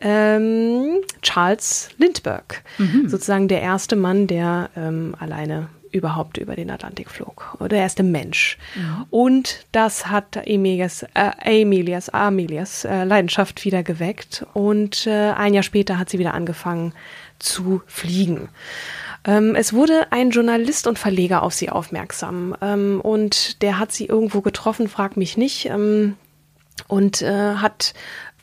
ähm, 0.00 1.00
Charles 1.22 1.88
Lindbergh, 1.96 2.56
sozusagen 3.06 3.48
der 3.48 3.62
erste 3.62 3.96
Mann, 3.96 4.26
der 4.26 4.70
ähm, 4.76 5.14
alleine 5.18 5.68
überhaupt 5.90 6.38
über 6.38 6.56
den 6.56 6.70
Atlantik 6.70 7.10
flog. 7.10 7.56
Der 7.60 7.78
erste 7.78 8.02
Mensch. 8.02 8.58
Und 9.10 9.66
das 9.72 10.06
hat 10.08 10.36
Emilias, 10.46 11.04
äh, 11.14 11.30
Emilias, 11.42 12.08
Amelias 12.08 12.84
äh, 12.84 13.04
Leidenschaft 13.04 13.64
wieder 13.64 13.82
geweckt. 13.82 14.46
Und 14.54 15.06
äh, 15.06 15.32
ein 15.32 15.54
Jahr 15.54 15.62
später 15.62 15.98
hat 15.98 16.10
sie 16.10 16.18
wieder 16.18 16.34
angefangen 16.34 16.92
zu 17.38 17.82
fliegen. 17.86 18.48
Ähm, 19.24 19.54
es 19.54 19.72
wurde 19.72 20.12
ein 20.12 20.30
Journalist 20.30 20.86
und 20.86 20.98
Verleger 20.98 21.42
auf 21.42 21.54
sie 21.54 21.70
aufmerksam. 21.70 22.56
Ähm, 22.60 23.00
und 23.00 23.62
der 23.62 23.78
hat 23.78 23.92
sie 23.92 24.06
irgendwo 24.06 24.40
getroffen, 24.40 24.88
frag 24.88 25.16
mich 25.16 25.36
nicht. 25.36 25.66
Ähm, 25.66 26.16
und 26.88 27.22
äh, 27.22 27.54
hat 27.56 27.94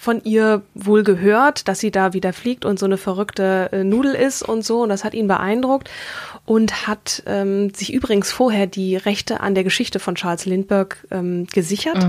von 0.04 0.22
ihr 0.24 0.64
wohl 0.74 1.04
gehört, 1.04 1.70
dass 1.70 1.80
sie 1.80 1.90
da 1.90 2.12
wieder 2.12 2.34
fliegt 2.34 2.66
und 2.66 2.78
so 2.78 2.86
eine 2.86 2.98
verrückte 2.98 3.70
äh, 3.72 3.84
Nudel 3.86 4.14
ist 4.14 4.44
und 4.44 4.66
so. 4.66 4.82
Und 4.84 4.90
das 4.90 5.06
hat 5.06 5.14
ihn 5.14 5.28
beeindruckt 5.28 5.90
und 6.46 6.88
hat 6.88 7.24
ähm, 7.26 7.74
sich 7.74 7.94
übrigens 7.94 8.32
vorher 8.32 8.68
die 8.68 8.98
Rechte 8.98 9.40
an 9.40 9.56
der 9.56 9.64
Geschichte 9.64 10.00
von 10.00 10.16
Charles 10.16 10.46
Lindbergh 10.46 10.98
ähm, 11.10 11.48
gesichert 11.48 12.06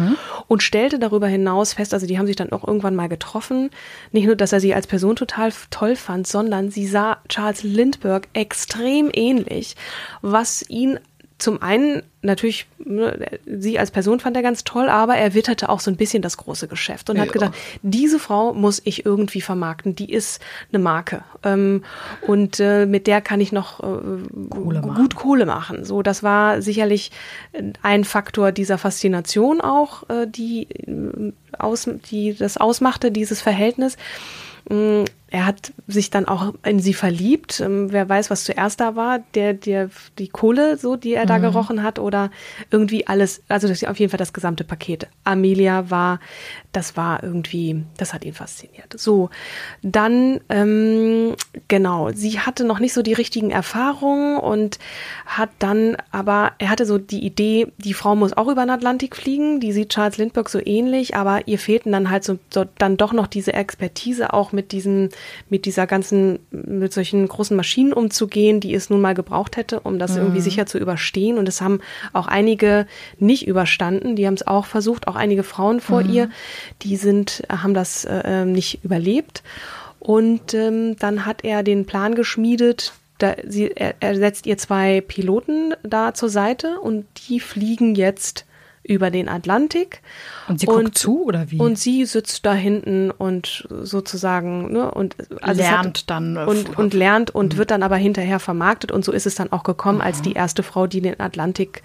und 0.49 0.63
stellte 0.63 0.99
darüber 0.99 1.29
hinaus 1.29 1.75
fest, 1.75 1.95
also 1.95 2.07
die 2.07 2.19
haben 2.19 2.27
sich 2.27 2.37
dann 2.37 2.51
auch 2.51 2.67
irgendwann 2.67 2.97
mal 2.97 3.09
getroffen. 3.09 3.71
Nicht 4.11 4.27
nur, 4.27 4.35
dass 4.35 4.53
er 4.53 4.61
sie 4.61 4.75
als 4.75 4.89
Person 4.89 5.15
total 5.15 5.53
toll 5.71 5.95
fand, 5.95 6.27
sondern 6.27 6.71
sie 6.71 6.87
sah 6.87 7.19
Charles 7.29 7.63
Lindbergh 7.63 8.29
extrem 8.33 9.09
ähnlich, 9.13 9.77
was 10.21 10.65
ihn 10.69 10.99
zum 11.39 11.61
einen 11.63 12.03
natürlich, 12.23 12.67
ne, 12.79 13.39
sie 13.45 13.79
als 13.79 13.91
Person 13.91 14.21
fand 14.21 14.37
er 14.37 14.43
ganz 14.43 14.65
toll, 14.65 14.89
aber 14.89 15.17
er 15.17 15.35
witterte 15.35 15.69
auch 15.69 15.81
so 15.81 15.91
ein 15.91 15.97
bisschen 15.97 16.23
das 16.23 16.37
große 16.37 16.69
Geschäft 16.69 17.11
und 17.11 17.19
hat 17.19 17.27
Ja. 17.27 17.33
gedacht, 17.33 17.55
diese 17.83 18.19
Frau 18.19 18.55
muss 18.55 18.81
ich 18.85 19.05
irgendwie 19.05 19.41
vermarkten, 19.41 19.97
die 19.97 20.13
ist 20.13 20.41
eine 20.73 20.83
Marke 20.83 21.23
ähm, 21.43 21.83
und 22.27 22.61
äh, 22.61 22.87
mit 22.87 23.07
der 23.07 23.21
kann 23.21 23.41
ich 23.41 23.53
noch 23.53 23.81
äh, 23.81 23.85
Kohle 24.49 24.81
gut 24.81 25.17
Kohle 25.17 25.45
machen. 25.45 25.85
So, 25.85 26.03
das 26.03 26.23
war 26.23 26.63
sicherlich 26.63 27.11
ein 27.83 28.05
Faktor 28.05 28.53
dieser 28.53 28.79
Faszination 28.79 29.61
auch, 29.61 30.09
äh, 30.09 30.27
die, 30.27 30.69
aus, 31.59 31.89
die 32.11 32.35
das 32.35 32.57
ausmachte, 32.57 33.11
dieses 33.11 33.43
Verhältnis. 33.43 33.97
Er 35.35 35.47
hat 35.47 35.73
sich 35.89 36.11
dann 36.11 36.27
auch 36.27 36.55
in 36.65 36.79
sie 36.79 36.95
verliebt. 36.95 37.59
Ähm, 37.59 37.91
Wer 37.91 38.09
weiß, 38.09 38.31
was 38.31 38.45
zuerst 38.45 38.79
da 38.79 38.95
war, 38.95 39.19
der, 39.35 39.53
der, 39.53 39.91
die 40.17 40.29
Kohle, 40.29 40.77
so, 40.77 40.95
die 40.95 41.15
er 41.15 41.27
da 41.27 41.39
gerochen 41.39 41.83
hat, 41.83 41.99
oder 41.99 42.31
irgendwie 42.71 43.09
alles, 43.09 43.43
also 43.49 43.67
das 43.67 43.83
ist 43.83 43.89
auf 43.89 43.99
jeden 43.99 44.11
Fall 44.11 44.19
das 44.19 44.33
gesamte 44.33 44.63
Paket. 44.63 45.09
Amelia 45.25 45.91
war, 45.91 46.21
das 46.71 46.97
war 46.97 47.25
irgendwie, 47.25 47.83
das 47.97 48.15
hat 48.15 48.25
ihn 48.25 48.33
fasziniert. 48.33 48.95
So, 48.97 49.29
dann, 49.83 50.39
ähm, 50.51 51.35
genau, 51.67 52.11
sie 52.13 52.39
hatte 52.39 52.65
noch 52.65 52.79
nicht 52.79 52.93
so 52.93 53.03
die 53.03 53.13
richtigen 53.13 53.51
Erfahrungen 53.51 54.39
und 54.39 54.79
hat 55.27 55.51
dann, 55.59 55.97
aber 56.13 56.53
er 56.59 56.71
hatte 56.71 56.87
so 56.87 56.97
die 56.99 57.27
Idee, 57.27 57.73
die 57.79 57.95
Frau 57.95 58.15
muss 58.15 58.37
auch 58.37 58.47
über 58.47 58.65
den 58.65 58.71
Atlantik 58.71 59.17
fliegen, 59.17 59.59
die 59.59 59.73
sieht 59.73 59.89
Charles 59.89 60.17
Lindbergh 60.17 60.49
so 60.49 60.61
ähnlich, 60.65 61.17
aber 61.17 61.49
ihr 61.49 61.59
fehlten 61.59 61.91
dann 61.91 62.09
halt 62.09 62.23
so, 62.23 62.39
so 62.51 62.65
dann 62.79 62.97
doch 62.97 63.13
noch 63.13 63.27
diese 63.27 63.53
Expertise 63.53 64.33
auch 64.33 64.53
mit 64.53 64.71
diesen, 64.71 65.09
mit 65.49 65.65
dieser 65.65 65.87
ganzen, 65.87 66.39
mit 66.51 66.93
solchen 66.93 67.27
großen 67.27 67.57
Maschinen 67.57 67.93
umzugehen, 67.93 68.61
die 68.61 68.75
es 68.75 68.91
nun 68.91 69.01
mal 69.01 69.15
gebraucht 69.15 69.57
hätte, 69.57 69.81
um 69.81 69.99
das 69.99 70.17
irgendwie 70.17 70.41
sicher 70.41 70.67
zu 70.67 70.79
überstehen. 70.79 71.39
Und 71.39 71.49
es 71.49 71.61
haben 71.61 71.81
auch 72.13 72.27
einige 72.27 72.87
nicht 73.19 73.47
überstanden, 73.47 74.17
die 74.17 74.27
haben 74.27 74.35
es 74.35 74.47
auch 74.47 74.67
versucht, 74.67 75.09
auch 75.09 75.17
einige 75.17 75.43
Frauen 75.43 75.81
vor 75.81 76.03
ihr, 76.03 76.31
die 76.83 76.97
sind, 76.97 77.43
haben 77.49 77.75
das 77.75 78.05
äh, 78.05 78.45
nicht 78.45 78.85
überlebt. 78.85 79.43
Und 79.99 80.53
ähm, 80.53 80.97
dann 80.99 81.25
hat 81.25 81.45
er 81.45 81.63
den 81.63 81.87
Plan 81.87 82.15
geschmiedet, 82.15 82.93
da, 83.19 83.37
sie, 83.47 83.71
er, 83.75 83.95
er 84.01 84.17
setzt 84.17 84.47
ihr 84.47 84.59
zwei 84.59 85.01
Piloten 85.01 85.75
da 85.83 86.15
zur 86.15 86.29
Seite 86.29 86.81
und 86.81 87.07
die 87.29 87.41
fliegen 87.41 87.95
jetzt 87.95 88.45
über 88.85 89.11
den 89.11 89.29
Atlantik. 89.29 90.03
Und 90.47 90.61
sie 90.61 90.67
guckt 90.67 90.97
zu, 90.97 91.25
oder 91.25 91.51
wie? 91.51 91.59
Und 91.59 91.79
sie 91.79 92.05
sitzt 92.05 92.45
da 92.45 92.53
hinten 92.53 93.11
und 93.11 93.67
sozusagen, 93.83 94.73
ne, 94.73 94.91
und 94.91 95.17
also 95.41 95.63
Lernt 95.63 96.11
dann, 96.11 96.37
äh, 96.37 96.45
und, 96.45 96.79
und 96.79 96.93
lernt 96.93 97.31
und 97.31 97.57
wird 97.57 97.71
dann 97.71 97.83
aber 97.83 97.97
hinterher 97.97 98.39
vermarktet 98.39 98.93
und 98.93 99.05
so 99.05 99.11
ist 99.13 99.27
es 99.27 99.35
dann 99.35 99.53
auch 99.53 99.63
gekommen, 99.63 100.03
als 100.03 100.21
die 100.21 100.35
erste 100.35 100.63
Frau, 100.63 100.87
die 100.87 101.01
den 101.01 101.19
Atlantik 101.19 101.83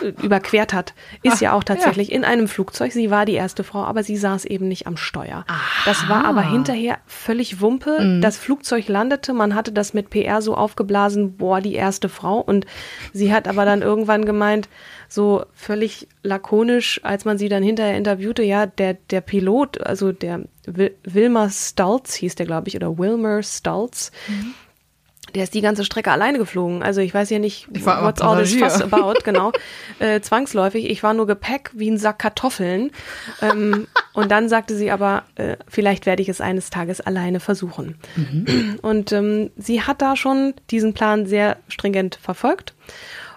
äh, 0.00 0.08
überquert 0.22 0.72
hat, 0.72 0.94
ist 1.22 1.40
ja 1.40 1.52
auch 1.52 1.62
tatsächlich 1.62 2.10
in 2.10 2.24
einem 2.24 2.48
Flugzeug. 2.48 2.92
Sie 2.92 3.10
war 3.10 3.24
die 3.24 3.34
erste 3.34 3.62
Frau, 3.62 3.84
aber 3.84 4.02
sie 4.02 4.16
saß 4.16 4.44
eben 4.44 4.66
nicht 4.66 4.88
am 4.88 4.96
Steuer. 4.96 5.44
Das 5.84 6.08
war 6.08 6.24
aber 6.24 6.42
hinterher 6.42 6.98
völlig 7.06 7.60
Wumpe. 7.60 8.18
Das 8.20 8.36
Flugzeug 8.36 8.88
landete, 8.88 9.32
man 9.32 9.54
hatte 9.54 9.72
das 9.72 9.94
mit 9.94 10.10
PR 10.10 10.42
so 10.42 10.56
aufgeblasen, 10.56 11.36
boah, 11.36 11.60
die 11.60 11.74
erste 11.74 12.08
Frau. 12.08 12.40
Und 12.40 12.66
sie 13.12 13.32
hat 13.32 13.46
aber 13.46 13.64
dann 13.64 13.82
irgendwann 13.82 14.24
gemeint, 14.24 14.68
so 15.08 15.44
völlig 15.54 16.08
lakonisch, 16.32 17.00
als 17.02 17.24
man 17.24 17.36
sie 17.36 17.48
dann 17.48 17.62
hinterher 17.62 17.96
interviewte, 17.96 18.42
ja, 18.42 18.64
der, 18.66 18.94
der 18.94 19.20
Pilot, 19.20 19.80
also 19.82 20.12
der 20.12 20.42
Wil 20.64 20.94
Wilmer 21.04 21.50
Stultz 21.50 22.14
hieß 22.14 22.36
der, 22.36 22.46
glaube 22.46 22.68
ich, 22.68 22.76
oder 22.76 22.96
Wilmer 22.98 23.42
Stultz, 23.42 24.12
der 25.34 25.44
ist 25.44 25.54
die 25.54 25.60
ganze 25.60 25.84
Strecke 25.84 26.10
alleine 26.10 26.38
geflogen. 26.38 26.82
Also 26.82 27.00
ich 27.00 27.12
weiß 27.12 27.30
ja 27.30 27.38
nicht, 27.38 27.68
what's 27.84 28.20
all 28.20 28.42
this 28.42 28.54
fuss 28.54 28.82
about, 28.82 29.20
genau. 29.24 29.52
Äh, 29.98 30.20
zwangsläufig. 30.20 30.90
Ich 30.90 31.02
war 31.02 31.14
nur 31.14 31.26
Gepäck 31.26 31.70
wie 31.74 31.90
ein 31.90 31.98
Sack 31.98 32.18
Kartoffeln. 32.18 32.90
Ähm, 33.40 33.86
und 34.12 34.30
dann 34.30 34.48
sagte 34.48 34.74
sie 34.74 34.90
aber, 34.90 35.24
äh, 35.36 35.56
vielleicht 35.68 36.06
werde 36.06 36.22
ich 36.22 36.28
es 36.28 36.40
eines 36.40 36.70
Tages 36.70 37.00
alleine 37.00 37.40
versuchen. 37.40 37.96
Und 38.82 39.12
ähm, 39.12 39.50
sie 39.56 39.82
hat 39.82 40.02
da 40.02 40.16
schon 40.16 40.54
diesen 40.70 40.92
Plan 40.92 41.26
sehr 41.26 41.56
stringent 41.68 42.16
verfolgt 42.16 42.74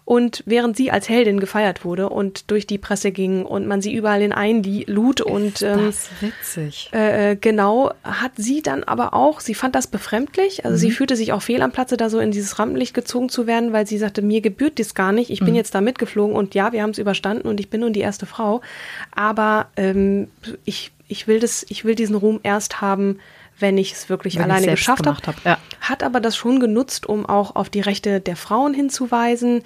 Und 0.05 0.43
während 0.45 0.77
sie 0.77 0.91
als 0.91 1.09
Heldin 1.09 1.39
gefeiert 1.39 1.83
wurde 1.83 2.09
und 2.09 2.51
durch 2.51 2.67
die 2.67 2.77
Presse 2.77 3.11
ging 3.11 3.43
und 3.43 3.65
man 3.65 3.81
sie 3.81 3.91
überall 3.91 4.21
in 4.21 4.33
einlud 4.33 5.19
und 5.19 5.63
ähm, 5.63 5.87
das 5.87 6.09
witzig. 6.21 6.89
äh, 7.31 7.35
genau, 7.35 7.91
hat 8.03 8.33
sie 8.35 8.61
dann 8.61 8.83
aber 8.83 9.15
auch, 9.15 9.39
sie 9.39 9.55
fand 9.55 9.73
das 9.73 9.87
befremdlich, 9.87 10.63
also 10.63 10.77
sie 10.77 10.91
fühlte 10.91 11.15
sich 11.15 11.33
auch 11.33 11.41
fehl 11.41 11.63
am 11.63 11.71
Platze, 11.71 11.97
da 11.97 12.11
so 12.11 12.19
in 12.19 12.29
dieses 12.29 12.59
Rampenlicht 12.59 12.93
gezogen 12.93 13.29
zu 13.29 13.47
werden, 13.47 13.73
weil 13.73 13.87
sie 13.87 13.97
sagte, 13.97 14.21
mir 14.21 14.41
gebührt 14.41 14.77
das 14.77 14.93
gar 14.93 15.11
nicht, 15.11 15.31
ich 15.31 15.39
bin 15.39 15.55
jetzt 15.55 15.73
da 15.73 15.81
mitgeflogen 15.81 16.35
und 16.35 16.53
ja, 16.53 16.71
wir 16.71 16.83
haben 16.83 16.91
es 16.91 16.99
überstanden 16.99 17.47
und 17.47 17.59
ich 17.59 17.71
bin 17.71 17.81
nun 17.81 17.93
die 17.93 18.01
erste 18.01 18.27
Frau, 18.27 18.61
aber 19.09 19.69
ähm, 19.75 20.27
ich, 20.65 20.91
ich 21.07 21.27
will 21.27 21.39
das, 21.39 21.65
ich 21.67 21.83
will 21.83 21.95
diesen 21.95 22.15
Ruhm 22.15 22.39
erst 22.43 22.79
haben, 22.79 23.19
wenn 23.59 23.77
ich 23.77 23.93
es 23.93 24.09
wirklich 24.09 24.35
Wenn 24.35 24.43
alleine 24.43 24.71
geschafft 24.71 25.07
habe. 25.07 25.17
hab, 25.25 25.45
ja. 25.45 25.57
Hat 25.79 26.03
aber 26.03 26.19
das 26.19 26.35
schon 26.35 26.59
genutzt, 26.59 27.05
um 27.05 27.25
auch 27.25 27.55
auf 27.55 27.69
die 27.69 27.81
Rechte 27.81 28.19
der 28.19 28.35
Frauen 28.35 28.73
hinzuweisen 28.73 29.63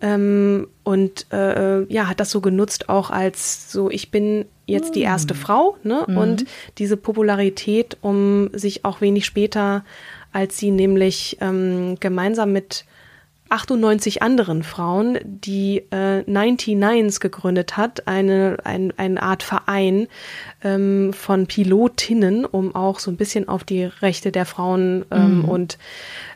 ähm, 0.00 0.68
und 0.84 1.26
äh, 1.32 1.82
ja, 1.92 2.08
hat 2.08 2.20
das 2.20 2.30
so 2.30 2.40
genutzt 2.40 2.88
auch 2.88 3.10
als 3.10 3.70
so, 3.70 3.90
ich 3.90 4.10
bin 4.10 4.46
jetzt 4.66 4.94
die 4.94 5.02
erste 5.02 5.34
Frau 5.34 5.76
ne? 5.82 6.06
und 6.06 6.44
diese 6.78 6.96
Popularität, 6.96 7.98
um 8.00 8.50
sich 8.52 8.84
auch 8.84 9.00
wenig 9.00 9.24
später, 9.24 9.84
als 10.32 10.58
sie 10.58 10.70
nämlich 10.70 11.38
ähm, 11.40 11.96
gemeinsam 12.00 12.52
mit 12.52 12.84
98 13.48 14.22
anderen 14.22 14.62
Frauen, 14.62 15.18
die 15.24 15.78
äh, 15.90 16.22
99s 16.28 17.20
gegründet 17.20 17.76
hat, 17.76 18.06
eine, 18.08 18.58
ein, 18.64 18.92
eine 18.96 19.22
Art 19.22 19.42
Verein 19.42 20.08
ähm, 20.64 21.12
von 21.12 21.46
Pilotinnen, 21.46 22.44
um 22.44 22.74
auch 22.74 22.98
so 22.98 23.10
ein 23.10 23.16
bisschen 23.16 23.48
auf 23.48 23.64
die 23.64 23.84
Rechte 23.84 24.32
der 24.32 24.46
Frauen 24.46 25.04
ähm, 25.10 25.44
und 25.44 25.78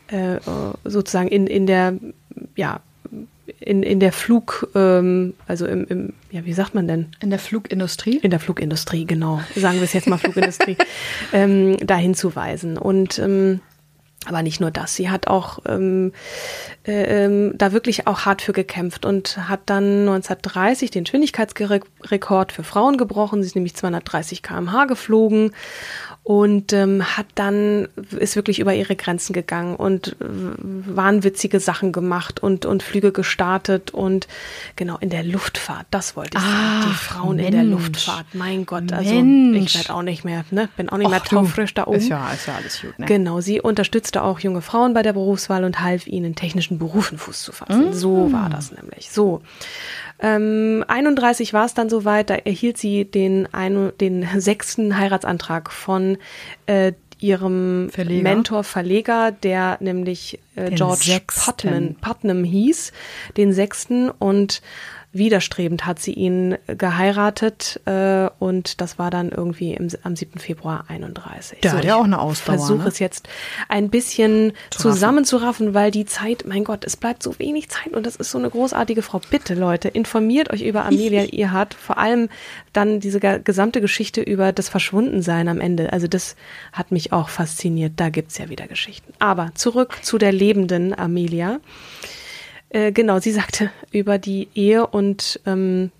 äh, 0.07 0.39
sozusagen 0.83 1.27
in, 1.27 1.47
in 1.47 1.67
der, 1.67 1.93
ja, 2.55 2.81
in, 3.59 3.83
in 3.83 3.99
der 3.99 4.11
Flug, 4.11 4.69
ähm, 4.75 5.33
also 5.47 5.65
im, 5.65 5.85
im, 5.87 6.13
ja, 6.31 6.45
wie 6.45 6.53
sagt 6.53 6.73
man 6.73 6.87
denn? 6.87 7.07
In 7.19 7.29
der 7.29 7.39
Flugindustrie? 7.39 8.17
In 8.17 8.31
der 8.31 8.39
Flugindustrie, 8.39 9.05
genau. 9.05 9.41
Sagen 9.55 9.77
wir 9.77 9.83
es 9.83 9.93
jetzt 9.93 10.07
mal 10.07 10.17
Flugindustrie, 10.17 10.77
ähm, 11.33 11.77
da 11.85 11.95
hinzuweisen. 11.97 12.77
Und 12.77 13.19
ähm, 13.19 13.61
aber 14.25 14.43
nicht 14.43 14.61
nur 14.61 14.69
das, 14.69 14.95
sie 14.95 15.09
hat 15.09 15.27
auch 15.27 15.59
ähm, 15.67 16.13
äh, 16.83 17.25
ähm, 17.25 17.53
da 17.55 17.73
wirklich 17.73 18.07
auch 18.07 18.21
hart 18.21 18.41
für 18.41 18.53
gekämpft 18.53 19.05
und 19.05 19.37
hat 19.47 19.61
dann 19.67 20.01
1930 20.07 20.89
den 20.89 21.03
Geschwindigkeitsrekord 21.03 22.51
für 22.51 22.63
Frauen 22.63 22.97
gebrochen. 22.97 23.43
Sie 23.43 23.47
ist 23.47 23.55
nämlich 23.55 23.75
230 23.75 24.41
km/h 24.41 24.85
geflogen 24.85 25.51
und 26.23 26.71
ähm, 26.73 27.03
hat 27.17 27.25
dann 27.35 27.87
ist 28.11 28.35
wirklich 28.35 28.59
über 28.59 28.73
ihre 28.73 28.95
Grenzen 28.95 29.33
gegangen 29.33 29.75
und 29.75 30.15
äh, 30.19 30.25
wahnwitzige 30.25 31.59
Sachen 31.59 31.91
gemacht 31.91 32.41
und 32.41 32.65
und 32.65 32.83
Flüge 32.83 33.11
gestartet 33.11 33.91
und 33.91 34.27
genau 34.75 34.97
in 34.99 35.09
der 35.09 35.23
Luftfahrt, 35.23 35.87
das 35.91 36.15
wollte 36.15 36.37
ich 36.37 36.43
sagen, 36.43 36.85
die 36.89 36.93
Frauen 36.95 37.39
in 37.39 37.51
der 37.51 37.63
Mensch. 37.63 37.71
Luftfahrt. 37.71 38.25
Mein 38.33 38.65
Gott, 38.65 38.91
also 38.91 39.13
Mensch. 39.13 39.75
ich 39.75 39.77
werde 39.79 39.93
auch 39.95 40.03
nicht 40.03 40.23
mehr, 40.23 40.45
ne, 40.51 40.69
bin 40.77 40.89
auch 40.89 40.97
nicht 40.97 41.09
mehr 41.09 41.21
Ach 41.23 41.27
du, 41.27 41.37
taufrisch 41.37 41.73
da 41.73 41.85
oben. 41.85 41.97
Ist 41.97 42.09
ja, 42.09 42.31
ist 42.31 42.47
ja 42.47 42.55
alles 42.55 42.81
gut, 42.81 42.97
ne? 42.99 43.05
Genau, 43.07 43.41
sie 43.41 43.59
unterstützte 43.61 44.23
auch 44.23 44.39
junge 44.39 44.61
Frauen 44.61 44.93
bei 44.93 45.01
der 45.01 45.13
Berufswahl 45.13 45.63
und 45.63 45.79
half 45.81 46.07
ihnen 46.07 46.25
in 46.25 46.35
technischen 46.71 46.77
Berufen 46.77 47.17
Fuß 47.17 47.43
zu 47.43 47.51
fassen. 47.51 47.93
So 47.93 48.31
war 48.31 48.49
das 48.49 48.71
nämlich. 48.71 49.11
So. 49.11 49.41
Ähm, 50.19 50.83
31 50.87 51.53
war 51.53 51.65
es 51.65 51.73
dann 51.73 51.89
soweit, 51.89 52.29
da 52.29 52.35
erhielt 52.35 52.77
sie 52.77 53.05
den, 53.05 53.47
ein, 53.53 53.91
den 53.99 54.27
sechsten 54.37 54.97
Heiratsantrag 54.97 55.71
von 55.71 56.17
äh, 56.67 56.93
ihrem 57.19 57.89
Verleger. 57.91 58.23
Mentor, 58.23 58.63
Verleger, 58.63 59.31
der 59.31 59.77
nämlich 59.79 60.39
äh, 60.55 60.71
George 60.71 61.03
sechsten. 61.05 61.51
Putnam, 61.51 61.95
Putnam 61.95 62.43
hieß, 62.43 62.91
den 63.37 63.53
sechsten 63.53 64.09
und 64.09 64.61
widerstrebend 65.13 65.85
hat 65.85 65.99
sie 65.99 66.13
ihn 66.13 66.57
geheiratet 66.67 67.81
äh, 67.85 68.29
und 68.39 68.79
das 68.79 68.97
war 68.97 69.11
dann 69.11 69.29
irgendwie 69.29 69.73
im, 69.73 69.89
am 70.03 70.15
7. 70.15 70.39
Februar 70.39 70.85
31. 70.87 71.59
Der 71.61 71.73
hat 71.73 71.83
ja 71.83 71.95
auch 71.95 72.05
eine 72.05 72.19
Ausdauer, 72.19 72.55
Ich 72.55 72.61
versuche 72.61 72.83
ne? 72.83 72.87
es 72.87 72.99
jetzt 72.99 73.27
ein 73.67 73.89
bisschen 73.89 74.53
Zu 74.69 74.87
raffen. 74.87 74.91
zusammenzuraffen, 74.93 75.73
weil 75.73 75.91
die 75.91 76.05
Zeit, 76.05 76.45
mein 76.47 76.63
Gott, 76.63 76.85
es 76.85 76.95
bleibt 76.95 77.23
so 77.23 77.37
wenig 77.39 77.69
Zeit 77.69 77.93
und 77.93 78.05
das 78.05 78.15
ist 78.15 78.31
so 78.31 78.37
eine 78.37 78.49
großartige 78.49 79.01
Frau. 79.01 79.21
Bitte 79.29 79.53
Leute, 79.53 79.89
informiert 79.89 80.51
euch 80.51 80.61
über 80.61 80.85
Amelia 80.85 81.23
Earhart, 81.33 81.73
vor 81.73 81.97
allem 81.97 82.29
dann 82.73 82.99
diese 82.99 83.19
gesamte 83.19 83.81
Geschichte 83.81 84.21
über 84.21 84.53
das 84.53 84.69
Verschwundensein 84.69 85.47
am 85.49 85.59
Ende. 85.59 85.91
Also 85.91 86.07
das 86.07 86.35
hat 86.71 86.91
mich 86.91 87.11
auch 87.11 87.29
fasziniert. 87.29 87.93
Da 87.97 88.09
gibt's 88.09 88.37
ja 88.37 88.49
wieder 88.49 88.67
Geschichten. 88.67 89.13
Aber 89.19 89.51
zurück 89.55 89.99
zu 90.03 90.17
der 90.17 90.31
lebenden 90.31 90.97
Amelia. 90.97 91.59
Äh, 92.73 92.91
genau, 92.91 93.19
sie 93.19 93.31
sagte 93.31 93.69
über 93.91 94.17
die 94.17 94.47
Ehe 94.55 94.87
und 94.87 95.39
ähm, 95.45 95.91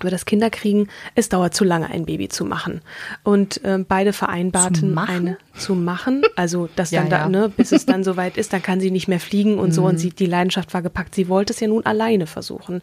über 0.00 0.10
das 0.10 0.24
Kinderkriegen, 0.26 0.88
es 1.14 1.28
dauert 1.28 1.54
zu 1.54 1.62
lange, 1.64 1.88
ein 1.88 2.04
Baby 2.04 2.28
zu 2.28 2.44
machen. 2.44 2.80
Und 3.22 3.60
ähm, 3.64 3.86
beide 3.88 4.12
vereinbarten 4.12 4.94
Zu 4.94 5.00
eine 5.00 5.38
zu 5.56 5.74
machen, 5.76 6.22
also 6.34 6.68
dass 6.74 6.90
Ja, 6.90 7.00
dann 7.02 7.10
da, 7.10 7.18
ja. 7.20 7.28
ne, 7.28 7.48
bis 7.48 7.70
es 7.72 7.86
dann 7.86 8.02
soweit 8.04 8.36
ist, 8.36 8.52
dann 8.52 8.62
kann 8.62 8.80
sie 8.80 8.90
nicht 8.90 9.06
mehr 9.08 9.20
fliegen 9.20 9.58
und 9.58 9.68
Mhm. 9.68 9.72
so 9.72 9.84
und 9.84 9.98
sie 9.98 10.10
die 10.10 10.26
Leidenschaft 10.26 10.74
war 10.74 10.82
gepackt. 10.82 11.14
Sie 11.14 11.28
wollte 11.28 11.52
es 11.52 11.60
ja 11.60 11.68
nun 11.68 11.86
alleine 11.86 12.26
versuchen. 12.26 12.82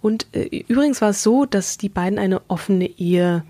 Und 0.00 0.26
äh, 0.32 0.64
übrigens 0.68 1.00
war 1.00 1.10
es 1.10 1.22
so, 1.22 1.44
dass 1.46 1.78
die 1.78 1.88
beiden 1.88 2.18
eine 2.18 2.40
offene 2.48 2.86
Ehe 2.86 3.44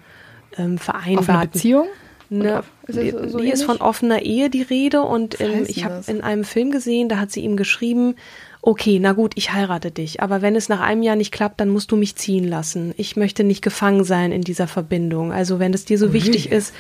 ähm, 0.59 0.77
vereinbarten. 0.77 1.19
Offene 1.35 1.47
Beziehung? 1.49 1.87
Ne, 2.29 2.63
ist 2.87 2.97
es 2.97 3.33
so- 3.33 3.41
hier 3.41 3.53
ist 3.53 3.65
von 3.65 3.77
offener 3.79 4.23
Ehe 4.23 4.49
die 4.51 4.63
Rede 4.63 5.03
und 5.03 5.39
ähm, 5.41 5.65
ich 5.67 5.85
habe 5.85 5.97
das? 5.97 6.09
in 6.09 6.23
einem 6.23 6.45
Film 6.45 6.71
gesehen, 6.71 7.09
da 7.11 7.19
hat 7.19 7.31
sie 7.31 7.41
ihm 7.41 7.57
geschrieben, 7.59 8.15
okay, 8.63 9.01
na 9.01 9.13
gut, 9.13 9.33
ich 9.35 9.53
heirate 9.53 9.91
dich, 9.91 10.23
aber 10.23 10.41
wenn 10.41 10.55
es 10.55 10.69
nach 10.69 10.81
einem 10.81 11.03
Jahr 11.03 11.17
nicht 11.17 11.33
klappt, 11.33 11.61
dann 11.61 11.69
musst 11.69 11.91
du 11.91 11.97
mich 11.97 12.17
ziehen 12.17 12.49
lassen. 12.49 12.95
Ich 12.97 13.17
möchte 13.17 13.43
nicht 13.43 13.61
gefangen 13.61 14.05
sein 14.05 14.31
in 14.31 14.43
dieser 14.43 14.69
Verbindung. 14.69 15.33
Also 15.33 15.59
wenn 15.59 15.75
es 15.75 15.85
dir 15.85 15.99
so 15.99 16.13
wichtig 16.13 16.51
ist, 16.53 16.73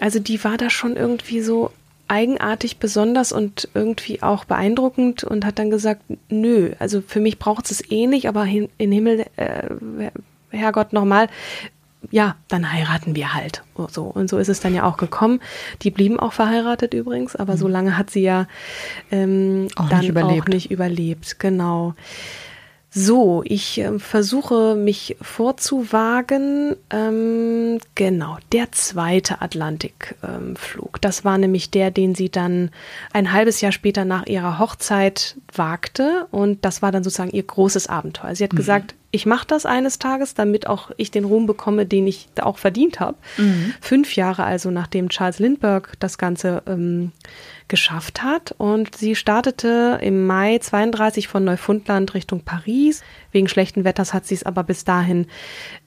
also 0.00 0.20
die 0.20 0.42
war 0.44 0.56
da 0.56 0.70
schon 0.70 0.96
irgendwie 0.96 1.40
so 1.40 1.70
eigenartig 2.06 2.78
besonders 2.78 3.32
und 3.32 3.68
irgendwie 3.74 4.22
auch 4.22 4.44
beeindruckend 4.44 5.24
und 5.24 5.44
hat 5.44 5.58
dann 5.58 5.70
gesagt, 5.70 6.02
nö, 6.28 6.72
also 6.78 7.02
für 7.06 7.20
mich 7.20 7.38
braucht 7.38 7.70
es 7.70 7.90
eh 7.90 8.06
nicht, 8.06 8.28
aber 8.28 8.44
hin, 8.44 8.68
in 8.78 8.92
Himmel, 8.92 9.24
äh, 9.36 9.68
Herrgott, 10.50 10.92
nochmal, 10.92 11.28
ja, 12.10 12.36
dann 12.48 12.72
heiraten 12.72 13.14
wir 13.14 13.34
halt. 13.34 13.62
So. 13.90 14.04
Und 14.04 14.28
so 14.30 14.38
ist 14.38 14.48
es 14.48 14.60
dann 14.60 14.74
ja 14.74 14.84
auch 14.84 14.96
gekommen. 14.96 15.40
Die 15.82 15.90
blieben 15.90 16.18
auch 16.18 16.32
verheiratet 16.32 16.94
übrigens, 16.94 17.36
aber 17.36 17.56
so 17.56 17.68
lange 17.68 17.98
hat 17.98 18.10
sie 18.10 18.22
ja 18.22 18.46
ähm, 19.10 19.44
Mhm. 19.44 19.68
Auch 19.76 19.88
dann 19.88 20.00
nicht 20.00 20.08
überlebt. 20.08 20.42
auch 20.42 20.48
nicht 20.48 20.70
überlebt. 20.70 21.38
Genau. 21.38 21.94
So, 22.96 23.42
ich 23.44 23.78
ähm, 23.78 23.98
versuche 23.98 24.76
mich 24.76 25.16
vorzuwagen. 25.20 26.76
Ähm, 26.90 27.80
genau, 27.96 28.38
der 28.52 28.70
zweite 28.70 29.42
Atlantikflug. 29.42 30.90
Ähm, 30.94 31.00
das 31.00 31.24
war 31.24 31.36
nämlich 31.36 31.72
der, 31.72 31.90
den 31.90 32.14
sie 32.14 32.30
dann 32.30 32.70
ein 33.12 33.32
halbes 33.32 33.60
Jahr 33.60 33.72
später 33.72 34.04
nach 34.04 34.26
ihrer 34.26 34.60
Hochzeit 34.60 35.36
wagte. 35.52 36.28
Und 36.30 36.64
das 36.64 36.82
war 36.82 36.92
dann 36.92 37.02
sozusagen 37.02 37.32
ihr 37.32 37.42
großes 37.42 37.88
Abenteuer. 37.88 38.36
Sie 38.36 38.44
hat 38.44 38.54
gesagt, 38.54 38.94
ich 39.14 39.26
mache 39.26 39.46
das 39.46 39.64
eines 39.64 40.00
Tages, 40.00 40.34
damit 40.34 40.66
auch 40.66 40.90
ich 40.96 41.12
den 41.12 41.24
Ruhm 41.24 41.46
bekomme, 41.46 41.86
den 41.86 42.04
ich 42.08 42.26
da 42.34 42.42
auch 42.42 42.58
verdient 42.58 42.98
habe. 42.98 43.16
Fünf 43.80 44.16
Jahre 44.16 44.42
also, 44.42 44.72
nachdem 44.72 45.08
Charles 45.08 45.38
Lindbergh 45.38 45.92
das 46.00 46.18
Ganze 46.18 46.64
ähm, 46.66 47.12
geschafft 47.68 48.24
hat. 48.24 48.56
Und 48.58 48.96
sie 48.96 49.14
startete 49.14 50.00
im 50.02 50.26
Mai 50.26 50.58
32 50.58 51.28
von 51.28 51.44
Neufundland 51.44 52.14
Richtung 52.14 52.40
Paris. 52.40 53.04
Wegen 53.30 53.46
schlechten 53.46 53.84
Wetters 53.84 54.14
hat 54.14 54.26
sie 54.26 54.34
es 54.34 54.42
aber 54.42 54.64
bis 54.64 54.82
dahin 54.82 55.28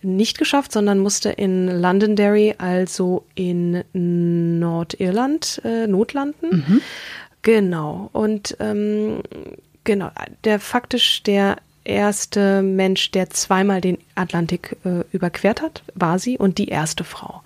nicht 0.02 0.38
geschafft, 0.38 0.72
sondern 0.72 0.98
musste 0.98 1.30
in 1.30 1.68
Londonderry, 1.68 2.56
also 2.58 3.26
in 3.36 3.84
Nordirland, 3.92 5.62
äh, 5.66 5.86
notlanden. 5.86 6.50
Genau. 7.42 8.10
Und 8.14 8.56
ähm, 8.62 9.22
genau, 9.84 10.12
der 10.46 10.62
faktisch 10.62 11.24
der 11.24 11.58
erste 11.88 12.62
Mensch, 12.62 13.12
der 13.12 13.30
zweimal 13.30 13.82
den 13.82 13.98
Atlantik 14.16 14.78
äh, 14.86 15.04
überquert 15.12 15.62
hat, 15.62 15.84
war 15.96 16.20
sie 16.20 16.38
und 16.38 16.58
die 16.58 16.68
erste 16.68 17.04
Frau. 17.04 17.42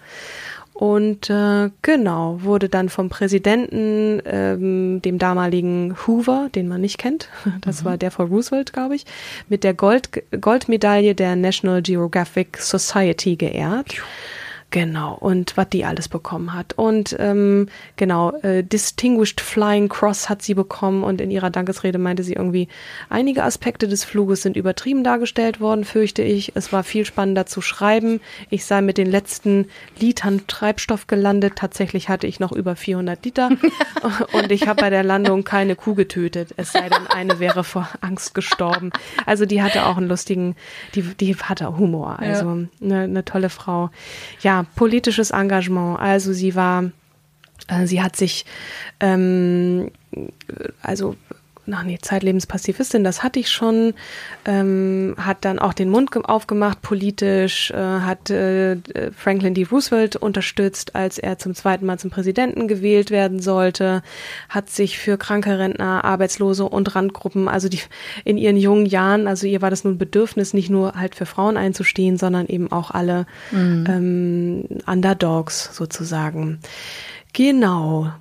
Und 0.74 1.30
äh, 1.30 1.70
genau, 1.84 2.40
wurde 2.42 2.68
dann 2.68 2.90
vom 2.90 3.10
Präsidenten, 3.10 4.20
ähm, 4.26 5.00
dem 5.04 5.20
damaligen 5.20 5.96
Hoover, 6.08 6.50
den 6.56 6.68
man 6.68 6.82
nicht 6.82 6.98
kennt, 6.98 7.30
das 7.62 7.86
war 7.86 7.98
der 7.98 8.10
vor 8.10 8.26
Roosevelt, 8.26 8.74
glaube 8.74 8.96
ich, 8.96 9.06
mit 9.48 9.64
der 9.64 9.76
Gold, 9.76 10.24
Goldmedaille 10.42 11.14
der 11.14 11.36
National 11.36 11.84
Geographic 11.84 12.58
Society 12.58 13.36
geehrt. 13.36 14.02
Genau, 14.72 15.16
und 15.20 15.58
was 15.58 15.68
die 15.68 15.84
alles 15.84 16.08
bekommen 16.08 16.54
hat. 16.54 16.72
Und 16.78 17.14
ähm, 17.20 17.68
genau, 17.98 18.32
äh, 18.38 18.64
Distinguished 18.64 19.42
Flying 19.42 19.90
Cross 19.90 20.30
hat 20.30 20.42
sie 20.42 20.54
bekommen 20.54 21.04
und 21.04 21.20
in 21.20 21.30
ihrer 21.30 21.50
Dankesrede 21.50 21.98
meinte 21.98 22.24
sie 22.24 22.34
irgendwie, 22.34 22.70
einige 23.10 23.44
Aspekte 23.44 23.90
des 23.90 24.06
Fluges 24.06 24.44
sind 24.44 24.56
übertrieben 24.56 25.04
dargestellt 25.04 25.60
worden, 25.60 25.84
fürchte 25.84 26.22
ich. 26.22 26.54
Es 26.56 26.72
war 26.72 26.86
viel 26.86 27.04
spannender 27.04 27.46
zu 27.46 27.60
schreiben. 27.62 28.22
Ich 28.50 28.64
sei 28.64 28.82
mit 28.82 28.98
den 28.98 29.12
letzten 29.12 29.68
Litern 30.00 30.48
Treibstoff 30.48 31.06
gelandet. 31.06 31.58
Tatsächlich 31.58 32.08
hatte 32.08 32.26
ich 32.26 32.40
noch 32.40 32.54
über 32.54 32.78
400 32.78 33.26
Liter 33.26 33.50
und 34.32 34.54
ich 34.54 34.70
habe 34.70 34.80
bei 34.82 34.90
der 34.90 35.04
Landung 35.04 35.44
keine 35.44 35.76
Kuh 35.76 35.96
getötet. 35.96 36.54
Es 36.56 36.72
sei 36.72 36.88
denn, 36.88 37.08
eine 37.08 37.40
wäre 37.40 37.66
vor 37.66 37.90
Angst 38.00 38.34
gestorben. 38.34 38.92
Also 39.26 39.46
die 39.46 39.62
hatte 39.62 39.86
auch 39.86 39.98
einen 39.98 40.08
lustigen, 40.08 40.56
die, 40.96 41.02
die 41.02 41.36
hatte 41.36 41.78
Humor. 41.78 42.20
Also 42.20 42.46
ja. 42.46 42.68
eine, 42.82 43.00
eine 43.02 43.26
tolle 43.26 43.50
Frau. 43.50 43.90
Ja, 44.40 44.61
politisches 44.76 45.32
Engagement. 45.32 46.00
Also 46.00 46.34
sie 46.34 46.56
war, 46.56 46.92
äh, 47.68 47.86
sie 47.86 48.02
hat 48.02 48.16
sich, 48.16 48.46
ähm, 49.00 49.92
also 50.82 51.16
ach 51.74 51.84
nee, 51.84 51.98
zeitlebens 52.02 52.48
Pazifistin, 52.48 53.04
das 53.04 53.24
hatte 53.24 53.40
ich 53.40 53.50
schon, 53.50 53.94
ähm, 54.46 55.16
hat 55.18 55.46
dann 55.46 55.60
auch 55.60 55.74
den 55.74 55.90
Mund 55.90 56.12
aufgemacht 56.16 56.82
politisch, 56.82 57.72
äh, 57.72 57.76
hat 57.76 58.30
äh, 58.30 58.78
Franklin 59.16 59.54
D. 59.54 59.64
Roosevelt 59.64 60.16
unterstützt, 60.16 60.96
als 60.96 61.18
er 61.18 61.38
zum 61.38 61.56
zweiten 61.56 61.86
Mal 61.86 62.00
zum 62.00 62.10
Präsidenten 62.10 62.68
gewählt 62.68 63.12
werden 63.12 63.40
sollte, 63.40 64.02
hat 64.50 64.70
sich 64.70 64.98
für 64.98 65.18
kranke 65.18 65.58
Rentner, 65.58 66.04
Arbeitslose 66.04 66.66
und 66.66 66.96
Randgruppen, 66.96 67.48
also 67.48 67.70
die 67.70 67.80
in 68.26 68.38
ihren 68.38 68.58
jungen 68.58 68.86
Jahren, 68.86 69.28
also 69.28 69.48
ihr 69.48 69.62
war 69.62 69.70
das 69.70 69.84
nun 69.84 69.98
Bedürfnis, 69.98 70.54
nicht 70.54 70.70
nur 70.70 70.94
halt 70.94 71.16
für 71.16 71.26
Frauen 71.26 71.58
einzustehen, 71.58 72.18
sondern 72.18 72.48
eben 72.48 72.72
auch 72.72 72.92
alle 72.92 73.26
mhm. 73.52 73.86
ähm, 73.88 74.66
Underdogs 74.86 75.76
sozusagen. 75.76 76.60
Genau. 77.34 78.12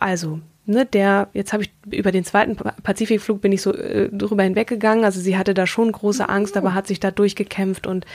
Also 0.00 0.40
ne, 0.66 0.86
der, 0.86 1.28
jetzt 1.32 1.52
habe 1.52 1.62
ich 1.62 1.72
über 1.90 2.12
den 2.12 2.24
zweiten 2.24 2.56
Pazifikflug 2.56 3.40
bin 3.40 3.52
ich 3.52 3.62
so 3.62 3.74
äh, 3.74 4.08
drüber 4.10 4.42
hinweggegangen. 4.42 5.04
Also 5.04 5.20
sie 5.20 5.36
hatte 5.36 5.54
da 5.54 5.66
schon 5.66 5.92
große 5.92 6.28
Angst, 6.28 6.56
aber 6.56 6.74
hat 6.74 6.86
sich 6.86 7.00
da 7.00 7.10
durchgekämpft 7.10 7.86
und 7.86 8.06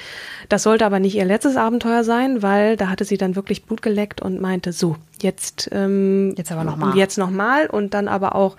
das 0.50 0.64
sollte 0.64 0.86
aber 0.86 1.00
nicht 1.00 1.16
ihr 1.16 1.26
letztes 1.26 1.58
Abenteuer 1.58 2.04
sein, 2.04 2.42
weil 2.42 2.78
da 2.78 2.90
hatte 2.90 3.06
sie 3.06 3.18
dann 3.18 3.36
wirklich 3.36 3.66
Blut 3.66 3.82
geleckt 3.82 4.22
und 4.22 4.42
meinte, 4.42 4.72
so, 4.72 4.96
jetzt 5.22 5.70
ähm, 5.72 6.34
jetzt 6.38 6.52
aber 6.52 6.64
nochmal. 6.64 6.98
Jetzt 6.98 7.18
nochmal 7.18 7.68
und 7.68 7.94
dann 7.94 8.08
aber 8.08 8.36
auch 8.36 8.58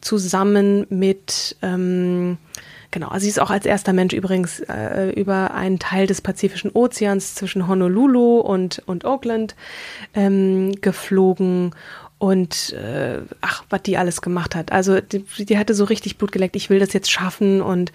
zusammen 0.00 0.86
mit 0.90 1.56
ähm, 1.62 2.38
Genau, 2.92 3.06
also 3.06 3.22
sie 3.22 3.28
ist 3.28 3.40
auch 3.40 3.50
als 3.50 3.66
erster 3.66 3.92
Mensch 3.92 4.12
übrigens 4.14 4.58
äh, 4.60 5.10
über 5.10 5.54
einen 5.54 5.78
Teil 5.78 6.08
des 6.08 6.20
Pazifischen 6.20 6.72
Ozeans 6.72 7.36
zwischen 7.36 7.68
Honolulu 7.68 8.40
und, 8.40 8.82
und 8.86 9.04
Oakland 9.04 9.54
ähm, 10.12 10.72
geflogen 10.80 11.72
und 12.20 12.74
äh, 12.74 13.22
ach, 13.40 13.64
was 13.70 13.82
die 13.82 13.96
alles 13.96 14.20
gemacht 14.20 14.54
hat. 14.54 14.72
Also 14.72 15.00
die, 15.00 15.24
die 15.46 15.56
hatte 15.56 15.72
so 15.72 15.84
richtig 15.84 16.18
Blut 16.18 16.32
geleckt, 16.32 16.54
ich 16.54 16.68
will 16.68 16.78
das 16.78 16.92
jetzt 16.92 17.10
schaffen 17.10 17.62
und 17.62 17.92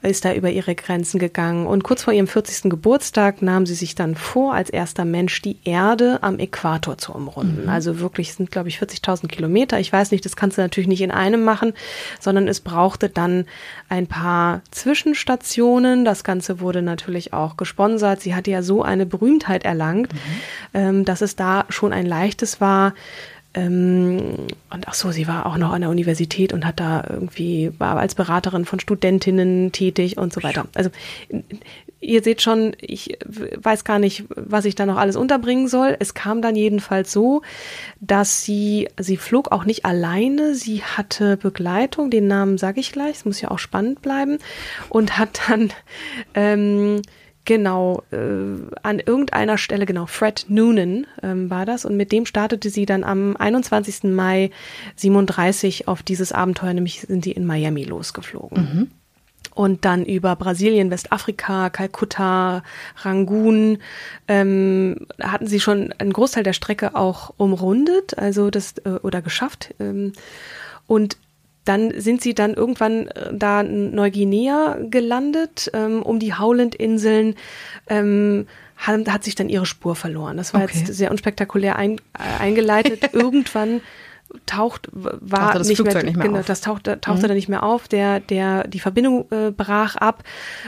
ist 0.00 0.24
da 0.24 0.32
über 0.32 0.48
ihre 0.48 0.74
Grenzen 0.74 1.18
gegangen. 1.18 1.66
Und 1.66 1.84
kurz 1.84 2.02
vor 2.02 2.14
ihrem 2.14 2.26
40. 2.26 2.70
Geburtstag 2.70 3.42
nahm 3.42 3.66
sie 3.66 3.74
sich 3.74 3.94
dann 3.94 4.14
vor, 4.14 4.54
als 4.54 4.70
erster 4.70 5.04
Mensch 5.04 5.42
die 5.42 5.58
Erde 5.64 6.22
am 6.22 6.38
Äquator 6.38 6.96
zu 6.96 7.12
umrunden. 7.12 7.64
Mhm. 7.64 7.68
Also 7.68 8.00
wirklich 8.00 8.32
sind, 8.32 8.50
glaube 8.50 8.70
ich, 8.70 8.78
40.000 8.78 9.28
Kilometer. 9.28 9.78
Ich 9.78 9.92
weiß 9.92 10.10
nicht, 10.10 10.24
das 10.24 10.36
kannst 10.36 10.56
du 10.56 10.62
natürlich 10.62 10.88
nicht 10.88 11.02
in 11.02 11.10
einem 11.10 11.44
machen, 11.44 11.74
sondern 12.18 12.48
es 12.48 12.60
brauchte 12.60 13.10
dann 13.10 13.44
ein 13.90 14.06
paar 14.06 14.62
Zwischenstationen. 14.70 16.06
Das 16.06 16.24
Ganze 16.24 16.60
wurde 16.60 16.80
natürlich 16.80 17.34
auch 17.34 17.58
gesponsert. 17.58 18.22
Sie 18.22 18.34
hatte 18.34 18.50
ja 18.50 18.62
so 18.62 18.82
eine 18.82 19.04
Berühmtheit 19.04 19.66
erlangt, 19.66 20.14
mhm. 20.14 20.18
ähm, 20.72 21.04
dass 21.04 21.20
es 21.20 21.36
da 21.36 21.66
schon 21.68 21.92
ein 21.92 22.06
leichtes 22.06 22.58
war, 22.62 22.94
und 23.56 24.56
ach 24.70 24.94
so, 24.94 25.10
sie 25.10 25.26
war 25.26 25.46
auch 25.46 25.56
noch 25.56 25.72
an 25.72 25.80
der 25.80 25.90
Universität 25.90 26.52
und 26.52 26.66
hat 26.66 26.78
da 26.78 27.04
irgendwie, 27.08 27.72
war 27.78 27.96
als 27.96 28.14
Beraterin 28.14 28.66
von 28.66 28.80
Studentinnen 28.80 29.72
tätig 29.72 30.18
und 30.18 30.32
so 30.32 30.42
weiter. 30.42 30.66
Also 30.74 30.90
ihr 32.00 32.22
seht 32.22 32.42
schon, 32.42 32.76
ich 32.80 33.18
weiß 33.24 33.84
gar 33.84 33.98
nicht, 33.98 34.24
was 34.28 34.64
ich 34.66 34.74
da 34.74 34.84
noch 34.84 34.98
alles 34.98 35.16
unterbringen 35.16 35.68
soll. 35.68 35.96
Es 35.98 36.14
kam 36.14 36.42
dann 36.42 36.54
jedenfalls 36.54 37.12
so, 37.12 37.42
dass 38.00 38.44
sie, 38.44 38.88
sie 38.98 39.16
flog 39.16 39.52
auch 39.52 39.64
nicht 39.64 39.84
alleine, 39.84 40.54
sie 40.54 40.82
hatte 40.82 41.36
Begleitung, 41.36 42.10
den 42.10 42.26
Namen 42.26 42.58
sage 42.58 42.80
ich 42.80 42.92
gleich, 42.92 43.16
es 43.16 43.24
muss 43.24 43.40
ja 43.40 43.50
auch 43.50 43.58
spannend 43.58 44.02
bleiben, 44.02 44.38
und 44.90 45.18
hat 45.18 45.40
dann 45.48 45.72
ähm, 46.34 47.02
Genau, 47.46 48.02
äh, 48.10 48.16
an 48.82 48.98
irgendeiner 48.98 49.56
Stelle, 49.56 49.86
genau, 49.86 50.06
Fred 50.06 50.46
Noonan 50.48 51.06
ähm, 51.22 51.48
war 51.48 51.64
das. 51.64 51.84
Und 51.84 51.96
mit 51.96 52.10
dem 52.10 52.26
startete 52.26 52.70
sie 52.70 52.86
dann 52.86 53.04
am 53.04 53.36
21. 53.36 54.02
Mai 54.04 54.50
37 54.96 55.86
auf 55.86 56.02
dieses 56.02 56.32
Abenteuer, 56.32 56.74
nämlich 56.74 57.02
sind 57.02 57.24
sie 57.24 57.30
in 57.30 57.46
Miami 57.46 57.84
losgeflogen. 57.84 58.58
Mhm. 58.58 58.90
Und 59.54 59.84
dann 59.84 60.04
über 60.04 60.34
Brasilien, 60.34 60.90
Westafrika, 60.90 61.70
Kalkutta, 61.70 62.64
Rangoon 62.96 63.78
ähm, 64.26 65.06
hatten 65.22 65.46
sie 65.46 65.60
schon 65.60 65.94
einen 65.98 66.12
Großteil 66.12 66.42
der 66.42 66.52
Strecke 66.52 66.96
auch 66.96 67.32
umrundet, 67.36 68.18
also 68.18 68.50
das 68.50 68.74
äh, 68.84 68.98
oder 69.02 69.22
geschafft. 69.22 69.72
Ähm, 69.78 70.12
und 70.88 71.16
dann 71.66 72.00
sind 72.00 72.22
sie 72.22 72.34
dann 72.34 72.54
irgendwann 72.54 73.08
äh, 73.08 73.34
da 73.34 73.60
in 73.60 73.94
Neuguinea 73.94 74.78
gelandet, 74.88 75.70
ähm, 75.74 76.02
um 76.02 76.18
die 76.18 76.34
Howland-Inseln. 76.34 77.34
Ähm, 77.88 78.46
hat, 78.76 79.08
hat 79.08 79.24
sich 79.24 79.34
dann 79.34 79.48
ihre 79.48 79.64
Spur 79.64 79.96
verloren. 79.96 80.36
Das 80.36 80.52
war 80.52 80.62
okay. 80.62 80.72
jetzt 80.74 80.94
sehr 80.94 81.10
unspektakulär 81.10 81.76
ein, 81.76 81.96
äh, 81.96 82.42
eingeleitet. 82.42 83.08
irgendwann 83.14 83.80
taucht 84.44 84.88
war 84.92 85.52
tauchte 85.52 85.68
nicht, 85.68 85.82
mehr, 85.82 86.02
nicht, 86.02 86.16
mehr, 86.16 86.26
genau, 86.26 86.40
auf. 86.40 86.46
das 86.46 86.60
tauchte, 86.60 87.00
tauchte 87.00 87.22
mhm. 87.22 87.28
dann 87.28 87.36
nicht 87.36 87.48
mehr 87.48 87.62
auf. 87.62 87.88
Der 87.88 88.20
der 88.20 88.66
die 88.66 88.80
Verbindung 88.80 89.30
äh, 89.30 89.50
brach 89.50 89.96
ab, 89.96 90.24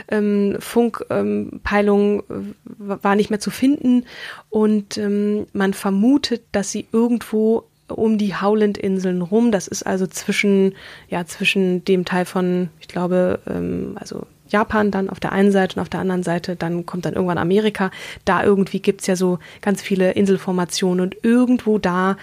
ähm, 0.09 0.57
Funkpeilung 0.61 2.23
ähm, 2.31 2.55
äh, 2.65 3.03
war 3.03 3.17
nicht 3.17 3.31
mehr 3.31 3.41
zu 3.41 3.51
finden 3.51 4.05
und 4.49 4.97
ähm, 4.97 5.47
man 5.53 5.75
vermutet, 5.75 6.45
dass 6.53 6.71
sie 6.71 6.87
irgendwo 6.93 7.68
um 7.89 8.19
die 8.19 8.35
Howland-Inseln 8.35 9.23
rum. 9.23 9.51
Das 9.53 9.69
ist 9.69 9.85
also 9.85 10.07
zwischen, 10.07 10.75
ja, 11.09 11.25
zwischen 11.25 11.85
dem 11.85 12.05
Teil 12.05 12.25
von, 12.25 12.69
ich 12.81 12.89
glaube, 12.89 13.41
ähm, 13.47 13.97
also 13.97 14.27
Japan 14.49 14.91
dann 14.91 15.11
auf 15.11 15.21
der 15.21 15.33
einen 15.33 15.53
Seite 15.53 15.77
und 15.77 15.83
auf 15.83 15.89
der 15.89 16.01
anderen 16.01 16.23
Seite, 16.23 16.57
dann 16.57 16.87
kommt 16.87 17.05
dann 17.05 17.15
irgendwann 17.15 17.39
Amerika. 17.39 17.91
Da 18.25 18.43
irgendwie 18.43 18.81
gibt's 18.81 19.07
ja 19.07 19.17
so 19.17 19.39
ganz 19.61 19.83
viele 19.83 20.13
Inselformationen 20.13 21.01
und 21.01 21.17
irgendwo 21.23 21.79
da 21.79 22.17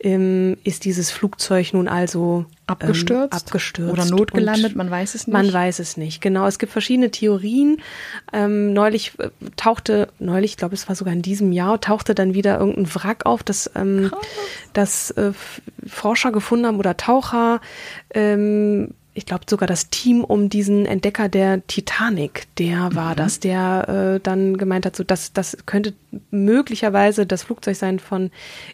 ähm, 0.00 0.56
ist 0.64 0.84
dieses 0.84 1.10
Flugzeug 1.10 1.72
nun 1.72 1.88
also 1.88 2.46
abgestürzt, 2.70 3.32
ähm, 3.32 3.38
abgestürzt 3.38 3.92
oder 3.92 4.04
notgelandet, 4.04 4.76
man 4.76 4.90
weiß 4.90 5.14
es 5.14 5.26
nicht. 5.26 5.32
Man 5.32 5.52
weiß 5.52 5.78
es 5.80 5.96
nicht, 5.96 6.20
genau. 6.20 6.46
Es 6.46 6.58
gibt 6.58 6.72
verschiedene 6.72 7.10
Theorien. 7.10 7.82
Ähm, 8.32 8.72
neulich 8.72 9.12
äh, 9.18 9.30
tauchte, 9.56 10.08
neulich, 10.18 10.52
ich 10.52 10.56
glaube, 10.56 10.74
es 10.74 10.88
war 10.88 10.94
sogar 10.94 11.12
in 11.12 11.22
diesem 11.22 11.52
Jahr, 11.52 11.80
tauchte 11.80 12.14
dann 12.14 12.34
wieder 12.34 12.58
irgendein 12.58 12.94
Wrack 12.94 13.26
auf, 13.26 13.42
das, 13.42 13.70
ähm, 13.74 14.10
das 14.72 15.10
äh, 15.12 15.32
Forscher 15.86 16.32
gefunden 16.32 16.66
haben 16.66 16.78
oder 16.78 16.96
Taucher. 16.96 17.60
Ähm, 18.14 18.94
ich 19.20 19.26
glaube 19.26 19.44
sogar 19.48 19.66
das 19.66 19.90
Team 19.90 20.24
um 20.24 20.48
diesen 20.48 20.86
Entdecker 20.86 21.28
der 21.28 21.66
Titanic, 21.66 22.46
der 22.56 22.94
war 22.94 23.12
mhm. 23.12 23.16
das, 23.16 23.38
der 23.38 24.14
äh, 24.16 24.20
dann 24.20 24.56
gemeint 24.56 24.86
hat, 24.86 24.96
so 24.96 25.04
dass 25.04 25.34
das 25.34 25.58
könnte 25.66 25.92
möglicherweise 26.30 27.26
das 27.26 27.42
Flugzeug 27.42 27.76
sein 27.76 27.98
von 27.98 28.30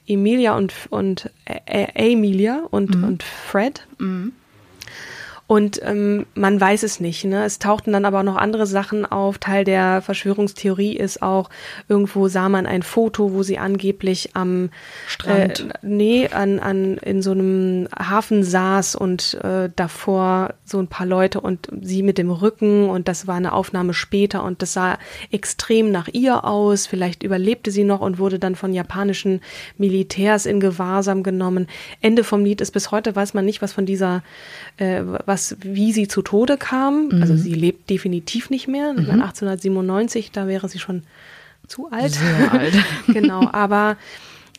Emilia 0.07 0.57
und 0.57 0.73
und 0.91 1.31
äh, 1.45 1.89
Emilia 1.95 2.63
und 2.71 2.95
mhm. 2.95 3.05
und 3.05 3.23
Fred. 3.25 3.87
Mhm. 3.99 4.33
Und 5.49 5.81
ähm, 5.85 6.27
man 6.35 6.61
weiß 6.61 6.83
es 6.83 6.99
nicht. 6.99 7.25
Ne? 7.25 7.45
Es 7.45 7.61
tauchten 7.61 7.93
dann 7.93 8.05
aber 8.05 8.19
auch 8.21 8.25
noch 8.25 8.37
andere 8.37 8.67
Sachen 8.67 9.07
auf. 9.07 9.39
Teil 9.39 9.63
der 9.63 10.03
Verschwörungstheorie 10.03 10.97
ist 10.97 11.23
auch, 11.23 11.51
irgendwo 11.89 12.27
sah 12.27 12.49
man 12.49 12.67
ein 12.67 12.83
Foto, 12.83 13.33
wo 13.33 13.45
sie 13.45 13.57
angeblich 13.57 14.31
am 14.35 14.71
Strand. 15.07 15.61
Äh, 15.61 15.79
nee, 15.83 16.29
an, 16.29 16.59
an, 16.59 16.97
in 16.97 17.23
so 17.23 17.31
einem 17.31 17.87
Hafen 17.97 18.43
saß 18.43 18.97
und 18.97 19.35
äh, 19.35 19.71
davor 19.77 20.55
so 20.65 20.81
ein 20.81 20.89
paar 20.89 21.07
Leute 21.07 21.41
und 21.41 21.69
sie 21.81 22.03
mit 22.03 22.19
dem 22.19 22.31
Rücken 22.31 22.91
und 22.91 23.07
das 23.07 23.29
war 23.29 23.37
eine 23.37 23.53
Aufnahme 23.53 23.95
später 23.95 24.43
und 24.43 24.63
das 24.63 24.73
sah 24.73 24.99
extrem 25.31 25.93
nach 25.93 26.09
ihr 26.13 26.45
aus. 26.45 26.89
Vielleicht 26.89 27.23
überlebte 27.23 27.71
sie 27.71 27.85
noch 27.85 28.01
und 28.01 28.19
wurde 28.19 28.41
dann 28.41 28.57
von 28.57 28.75
japanischen 28.75 29.41
Militärs 29.79 30.45
in 30.45 30.59
Gewahrsam 30.59 31.23
genommen. 31.23 31.69
Ende 32.01 32.25
vom 32.25 32.45
Lied 32.45 32.61
ist 32.61 32.73
bis 32.73 32.91
heute 32.91 33.15
weiß 33.15 33.33
man 33.33 33.45
nicht, 33.45 33.63
was 33.63 33.73
von 33.73 33.87
dieser, 33.87 34.25
äh, 34.79 35.03
was 35.25 35.36
was, 35.37 35.57
wie 35.61 35.93
sie 35.93 36.09
zu 36.09 36.23
Tode 36.23 36.57
kam. 36.57 37.09
Mhm. 37.09 37.23
Also 37.23 37.37
sie 37.37 37.53
lebt 37.53 37.91
definitiv 37.91 38.49
nicht 38.49 38.69
mehr. 38.69 38.95
Mhm. 38.95 39.21
1897, 39.21 40.33
da 40.33 40.49
wäre 40.49 40.69
sie 40.69 40.79
schon 40.79 41.03
zu 41.69 41.91
alt. 41.91 42.15
Sehr 42.15 42.53
alt. 42.53 42.75
genau, 43.09 43.51
aber 43.53 43.99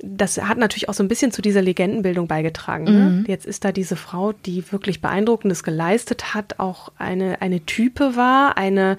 das 0.03 0.37
hat 0.37 0.59
natürlich 0.59 0.87
auch 0.89 0.93
so 0.93 1.01
ein 1.01 1.07
bisschen 1.07 1.31
zu 1.31 1.41
dieser 1.41 1.63
Legendenbildung 1.63 2.27
beigetragen. 2.27 2.83
Ne? 2.83 3.23
Jetzt 3.25 3.47
ist 3.47 3.65
da 3.65 3.71
diese 3.71 3.95
Frau, 3.95 4.31
die 4.31 4.71
wirklich 4.71 5.01
Beeindruckendes 5.01 5.63
geleistet 5.63 6.35
hat, 6.35 6.59
auch 6.59 6.91
eine, 6.99 7.41
eine 7.41 7.61
Type 7.61 8.15
war, 8.15 8.57
eine, 8.57 8.97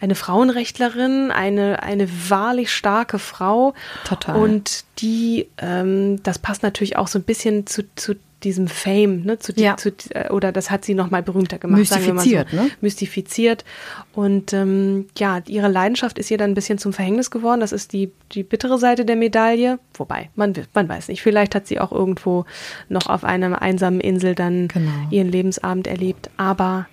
eine 0.00 0.14
Frauenrechtlerin, 0.14 1.30
eine, 1.30 1.82
eine 1.82 2.08
wahrlich 2.30 2.72
starke 2.72 3.18
Frau. 3.18 3.74
Total. 4.04 4.36
Und 4.36 4.84
die, 5.00 5.48
ähm, 5.58 6.22
das 6.22 6.38
passt 6.38 6.62
natürlich 6.62 6.96
auch 6.96 7.08
so 7.08 7.18
ein 7.18 7.24
bisschen 7.24 7.66
zu, 7.66 7.82
zu 7.94 8.14
diesem 8.44 8.68
Fame, 8.68 9.22
ne, 9.24 9.38
zu, 9.38 9.52
Ja. 9.56 9.76
zu, 9.76 9.92
äh, 10.10 10.30
oder 10.30 10.52
das 10.52 10.70
hat 10.70 10.84
sie 10.84 10.94
noch 10.94 11.10
mal 11.10 11.22
berühmter 11.22 11.58
gemacht, 11.58 11.86
sagen 11.86 12.06
wir 12.06 12.14
mal 12.14 12.22
so. 12.22 12.28
Mystifiziert, 12.30 12.52
ne? 12.52 12.70
Mystifiziert. 12.80 13.64
Und 14.12 14.52
ähm, 14.52 15.08
ja, 15.18 15.40
ihre 15.46 15.68
Leidenschaft 15.68 16.18
ist 16.18 16.30
ihr 16.30 16.38
dann 16.38 16.50
ein 16.52 16.54
bisschen 16.54 16.78
zum 16.78 16.92
Verhängnis 16.92 17.30
geworden. 17.30 17.60
Das 17.60 17.72
ist 17.72 17.92
die, 17.92 18.12
die 18.32 18.42
bittere 18.44 18.78
Seite 18.78 19.04
der 19.04 19.16
Medaille. 19.16 19.78
Wobei, 19.94 20.30
man, 20.36 20.52
man 20.74 20.88
weiß 20.88 21.08
nicht. 21.08 21.22
Vielleicht 21.22 21.54
hat 21.54 21.66
sie 21.66 21.80
auch 21.80 21.90
irgendwo 21.92 22.44
noch 22.88 23.06
auf 23.08 23.24
einer 23.24 23.60
einsamen 23.60 24.00
Insel 24.00 24.34
dann 24.34 24.68
Genau. 24.68 24.90
ihren 25.10 25.28
Lebensabend 25.32 25.86
erlebt. 25.86 26.30
Aber 26.36 26.86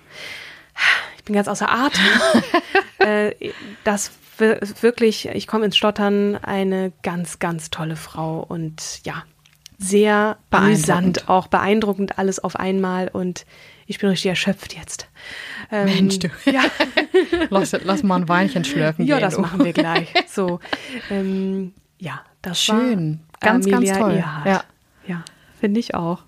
ich 1.16 1.24
bin 1.24 1.34
ganz 1.34 1.48
außer 1.48 1.68
Atem. 1.70 2.04
äh, 2.98 3.32
das 3.84 4.10
wir- 4.38 4.60
wirklich, 4.80 5.28
ich 5.32 5.46
komme 5.46 5.64
ins 5.66 5.76
Stottern, 5.76 6.36
eine 6.36 6.92
ganz, 7.02 7.38
ganz 7.38 7.70
tolle 7.70 7.96
Frau 7.96 8.40
und 8.46 9.00
ja, 9.04 9.22
sehr 9.78 10.38
amüsant, 10.50 11.28
auch 11.28 11.48
beeindruckend 11.48 12.18
alles 12.18 12.38
auf 12.38 12.56
einmal 12.56 13.08
und 13.08 13.44
ich 13.86 13.98
bin 13.98 14.08
richtig 14.08 14.28
erschöpft 14.30 14.74
jetzt. 14.76 15.08
Ähm, 15.70 15.84
Mensch, 15.86 16.18
du. 16.18 16.28
Ja, 16.50 16.62
Lass, 17.50 17.72
lass 17.84 18.02
mal 18.02 18.16
ein 18.16 18.28
Weinchen 18.28 18.64
schlürfen. 18.64 19.04
ja 19.06 19.16
gehen, 19.16 19.24
das 19.24 19.34
du. 19.36 19.40
machen 19.42 19.64
wir 19.64 19.72
gleich. 19.72 20.12
So, 20.28 20.60
ähm, 21.10 21.72
ja, 21.98 22.20
das 22.42 22.62
Schön. 22.62 23.20
war 23.40 23.52
Ganz, 23.52 23.66
ganz 23.66 23.76
Amelia 23.90 23.98
toll. 23.98 24.12
Earhart. 24.16 24.46
Ja. 24.46 24.64
ja 25.06 25.24
finde 25.60 25.80
ich 25.80 25.94
auch. 25.94 26.22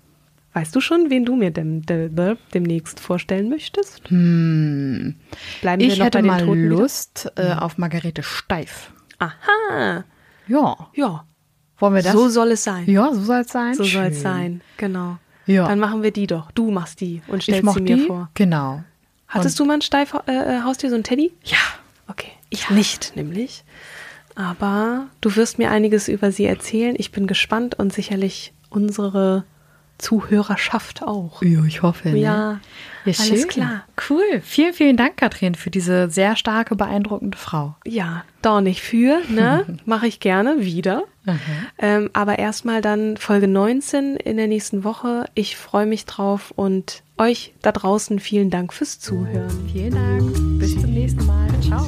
Weißt 0.53 0.75
du 0.75 0.81
schon, 0.81 1.09
wen 1.11 1.25
du 1.25 1.35
mir 1.35 1.51
dem, 1.51 1.85
dem, 1.85 2.37
demnächst 2.53 2.99
vorstellen 2.99 3.49
möchtest? 3.49 4.03
Bleiben 4.05 5.15
wir 5.61 5.69
Hm. 5.71 5.79
Ich 5.79 5.97
noch 5.99 6.05
hätte 6.07 6.17
bei 6.17 6.21
den 6.23 6.27
mal 6.27 6.45
Toten? 6.45 6.67
Lust 6.69 7.31
äh, 7.35 7.53
auf 7.53 7.77
Margarete 7.77 8.23
Steif. 8.23 8.91
Aha, 9.19 10.03
Ja. 10.47 10.75
ja. 10.95 11.25
Wollen 11.79 11.95
wir 11.95 12.01
das? 12.03 12.13
So 12.13 12.29
soll 12.29 12.51
es 12.51 12.63
sein. 12.63 12.89
ja, 12.89 13.13
so 13.13 13.21
soll 13.21 13.41
es 13.41 13.47
sein. 13.47 13.73
So 13.73 13.83
soll 13.83 14.05
es 14.05 14.21
sein, 14.21 14.61
genau. 14.77 15.17
Ja. 15.45 15.67
Dann 15.67 15.79
machen 15.79 16.03
wir 16.03 16.11
die 16.11 16.27
doch. 16.27 16.51
Du 16.51 16.69
machst 16.69 17.01
die 17.01 17.21
und 17.27 17.41
stellst 17.41 17.73
sie 17.73 17.81
mir 17.81 17.95
die. 17.95 18.05
vor. 18.05 18.29
Genau. 18.35 18.83
Hattest 19.27 19.59
du 19.59 19.65
mal 19.65 19.75
ein 19.75 19.81
Steif 19.81 20.13
äh, 20.27 20.31
äh, 20.31 20.61
Haustier, 20.63 20.89
so 20.89 20.95
ein 20.95 21.03
Teddy? 21.03 21.31
Ja. 21.43 21.57
Okay, 22.07 22.31
ich 22.49 22.69
nicht, 22.69 23.15
nämlich. 23.15 23.63
Aber 24.35 25.07
du 25.21 25.35
wirst 25.35 25.57
mir 25.57 25.69
einiges 25.71 26.07
über 26.07 26.31
sie 26.31 26.45
erzählen. 26.45 26.95
Ich 26.97 27.11
bin 27.11 27.27
gespannt 27.27 27.77
und 27.77 27.93
sicherlich 27.93 28.53
unsere 28.69 29.43
Zuhörerschaft 29.99 31.03
auch. 31.03 31.43
Ja, 31.43 31.63
ich 31.65 31.83
hoffe. 31.83 32.09
Ne? 32.09 32.17
Ja, 32.17 32.59
ja 33.05 33.13
alles 33.19 33.27
schön. 33.27 33.47
klar. 33.47 33.83
Cool. 34.09 34.41
Vielen, 34.41 34.73
vielen 34.73 34.97
Dank, 34.97 35.17
Katrin, 35.17 35.55
für 35.55 35.69
diese 35.69 36.09
sehr 36.09 36.35
starke, 36.35 36.75
beeindruckende 36.75 37.37
Frau. 37.37 37.75
Ja, 37.85 38.23
dornig 38.41 38.81
für, 38.81 39.21
ne? 39.29 39.65
Mache 39.85 40.07
ich 40.07 40.19
gerne 40.19 40.65
wieder. 40.65 41.03
Ähm, 41.77 42.09
aber 42.13 42.39
erstmal 42.39 42.81
dann 42.81 43.17
Folge 43.17 43.47
19 43.47 44.15
in 44.15 44.37
der 44.37 44.47
nächsten 44.47 44.83
Woche. 44.83 45.25
Ich 45.35 45.57
freue 45.57 45.85
mich 45.85 46.05
drauf 46.05 46.51
und 46.55 47.03
euch 47.17 47.53
da 47.61 47.71
draußen 47.71 48.19
vielen 48.19 48.49
Dank 48.49 48.73
fürs 48.73 48.99
Zuhören. 48.99 49.69
Vielen 49.71 49.93
Dank. 49.93 50.59
Bis 50.59 50.79
zum 50.79 50.91
nächsten 50.91 51.25
Mal. 51.25 51.47
Ciao. 51.61 51.87